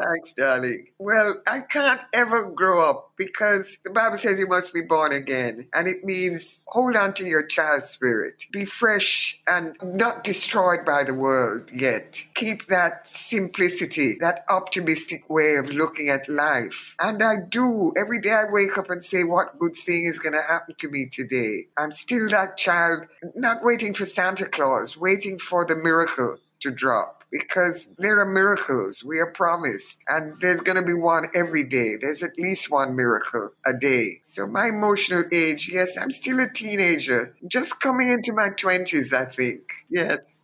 [0.00, 0.86] Thanks, darling.
[0.98, 5.68] Well, I can't ever grow up because the Bible says you must be born again.
[5.74, 8.44] And it means hold on to your child spirit.
[8.52, 12.22] Be fresh and not destroyed by the world yet.
[12.34, 16.94] Keep that simplicity, that optimistic way of looking at life.
[17.00, 17.92] And I do.
[17.96, 20.88] Every day I wake up and say, what good thing is going to happen to
[20.88, 21.66] me today?
[21.76, 23.04] I'm still that child,
[23.34, 29.04] not waiting for Santa Claus, waiting for the miracle to drop because there are miracles.
[29.04, 30.02] We are promised.
[30.08, 31.96] And there's going to be one every day.
[32.00, 34.20] There's at least one miracle a day.
[34.22, 37.34] So my emotional age yes i'm still a teenager.
[37.46, 39.62] Just coming into my 20s i think.
[39.90, 40.42] Yes.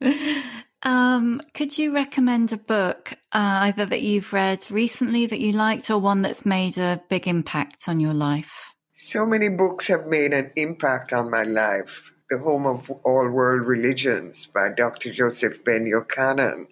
[0.82, 5.90] Um, could you recommend a book, uh, either that you've read recently that you liked
[5.90, 8.70] or one that's made a big impact on your life?
[9.02, 13.66] so many books have made an impact on my life the home of all world
[13.66, 16.66] religions by dr joseph ben Jochannan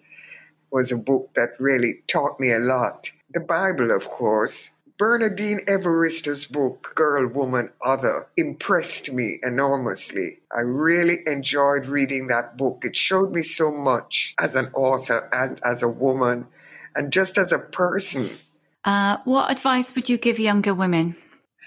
[0.71, 6.45] was a book that really taught me a lot the bible of course Bernardine Evaristo's
[6.45, 10.39] book, Girl, Woman, Other, impressed me enormously.
[10.53, 12.81] I really enjoyed reading that book.
[12.83, 16.47] It showed me so much as an author and as a woman
[16.97, 18.37] and just as a person.
[18.83, 21.15] Uh, what advice would you give younger women?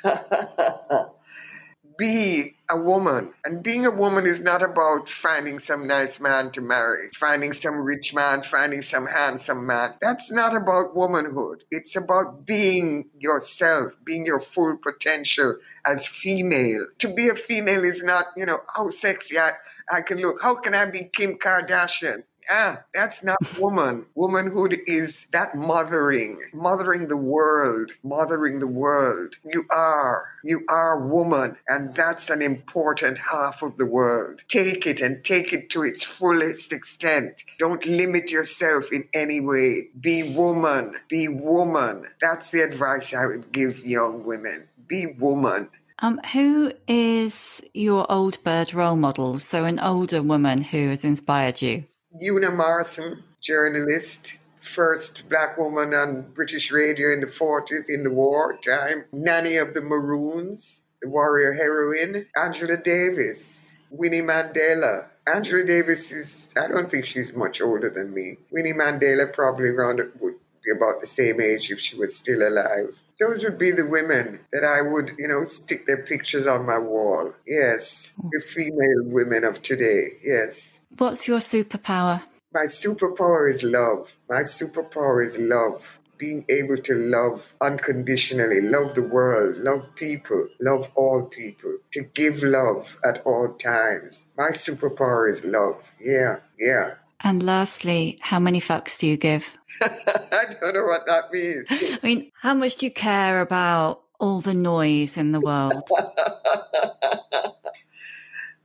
[1.98, 3.34] Be a woman.
[3.44, 7.76] And being a woman is not about finding some nice man to marry, finding some
[7.76, 9.94] rich man, finding some handsome man.
[10.00, 11.64] That's not about womanhood.
[11.70, 16.86] It's about being yourself, being your full potential as female.
[17.00, 19.52] To be a female is not, you know, how sexy I,
[19.90, 20.40] I can look.
[20.40, 22.24] How can I be Kim Kardashian?
[22.50, 24.06] Ah, that's not woman.
[24.14, 29.36] Womanhood is that mothering, mothering the world, mothering the world.
[29.44, 34.42] You are, you are woman, and that's an important half of the world.
[34.48, 37.44] Take it and take it to its fullest extent.
[37.58, 39.88] Don't limit yourself in any way.
[40.00, 42.08] Be woman, be woman.
[42.20, 44.68] That's the advice I would give young women.
[44.86, 45.70] Be woman.
[46.00, 49.38] Um, who is your old bird role model?
[49.38, 51.84] So, an older woman who has inspired you.
[52.20, 58.58] Una Marson, journalist, first black woman on British radio in the 40s in the war
[58.64, 65.06] time, Nanny of the Maroons, the warrior heroine, Angela Davis, Winnie Mandela.
[65.26, 68.36] Angela Davis is, I don't think she's much older than me.
[68.50, 70.34] Winnie Mandela probably around would
[70.64, 73.02] be about the same age if she was still alive.
[73.22, 76.78] Those would be the women that I would, you know, stick their pictures on my
[76.78, 77.32] wall.
[77.46, 80.14] Yes, the female women of today.
[80.24, 80.80] Yes.
[80.98, 82.24] What's your superpower?
[82.52, 84.12] My superpower is love.
[84.28, 86.00] My superpower is love.
[86.18, 92.42] Being able to love unconditionally, love the world, love people, love all people, to give
[92.42, 94.26] love at all times.
[94.36, 95.94] My superpower is love.
[96.00, 96.94] Yeah, yeah.
[97.24, 99.56] And lastly, how many fucks do you give?
[99.82, 101.64] I don't know what that means.
[101.70, 105.82] I mean, how much do you care about all the noise in the world?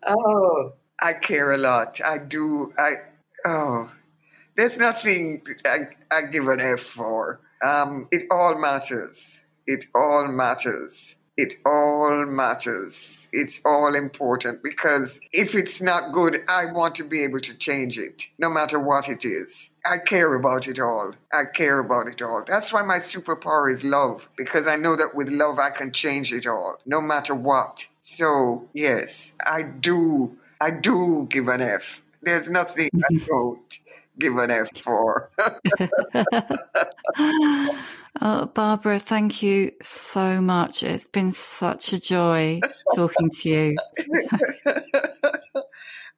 [0.03, 1.99] oh, I care a lot.
[2.03, 2.74] I do.
[2.78, 2.93] I,
[3.45, 3.91] oh,
[4.55, 5.78] there's nothing I,
[6.12, 7.39] I give an F for.
[7.64, 9.43] Um, it all matters.
[9.66, 11.16] It all matters.
[11.38, 13.30] It all matters.
[13.32, 17.98] It's all important because if it's not good, I want to be able to change
[18.00, 19.70] it, no matter what it is.
[19.86, 21.14] I care about it all.
[21.32, 22.44] I care about it all.
[22.48, 26.34] That's why my superpower is love, because I know that with love I can change
[26.34, 27.86] it all, no matter what.
[28.02, 30.36] So, yes, I do.
[30.60, 32.02] I do give an F.
[32.24, 33.80] There's nothing I don't
[34.20, 35.32] give an F for.
[38.22, 40.84] oh, Barbara, thank you so much.
[40.84, 42.59] It's been such a joy
[42.95, 43.78] talking to you.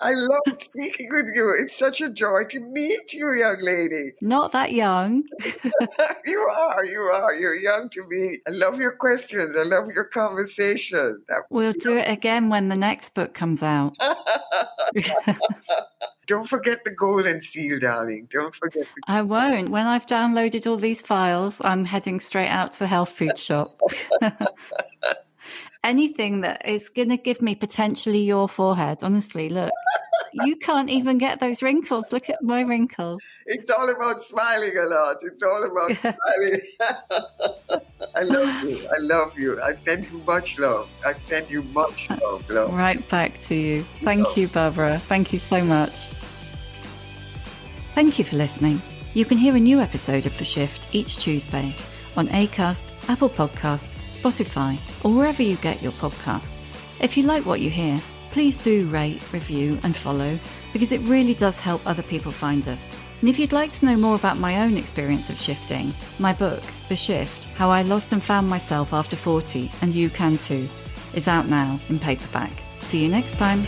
[0.02, 1.54] I love speaking with you.
[1.60, 4.14] It's such a joy to meet you, young lady.
[4.22, 5.24] Not that young.
[6.26, 7.34] you are, you are.
[7.34, 8.40] You're young to me.
[8.48, 9.56] I love your questions.
[9.58, 11.22] I love your conversation.
[11.50, 13.94] We'll do it again when the next book comes out.
[16.28, 18.28] Don't forget the golden seal, darling.
[18.30, 18.84] Don't forget.
[18.84, 19.70] The- I won't.
[19.70, 23.78] When I've downloaded all these files, I'm heading straight out to the health food shop.
[25.84, 28.98] Anything that is going to give me potentially your forehead.
[29.02, 29.72] Honestly, look,
[30.34, 32.12] you can't even get those wrinkles.
[32.12, 33.24] Look at my wrinkles.
[33.46, 35.18] It's all about smiling a lot.
[35.22, 36.62] It's all about smiling.
[38.16, 38.88] I love you.
[38.94, 39.62] I love you.
[39.62, 40.90] I send you much love.
[41.06, 42.50] I send you much love.
[42.50, 42.74] love.
[42.74, 43.86] Right back to you.
[44.04, 45.00] Thank you, Barbara.
[45.00, 46.10] Thank you so much.
[47.96, 48.82] Thank you for listening.
[49.14, 51.76] You can hear a new episode of The Shift each Tuesday
[52.16, 56.68] on ACAST, Apple Podcasts, Spotify, or wherever you get your podcasts.
[57.00, 58.02] If you like what you hear,
[58.32, 60.38] please do rate, review, and follow
[60.74, 62.96] because it really does help other people find us.
[63.22, 66.64] And if you'd like to know more about my own experience of shifting, my book,
[66.88, 70.68] The Shift How I Lost and Found Myself After 40, and you can too,
[71.14, 72.52] is out now in paperback.
[72.80, 73.68] See you next time.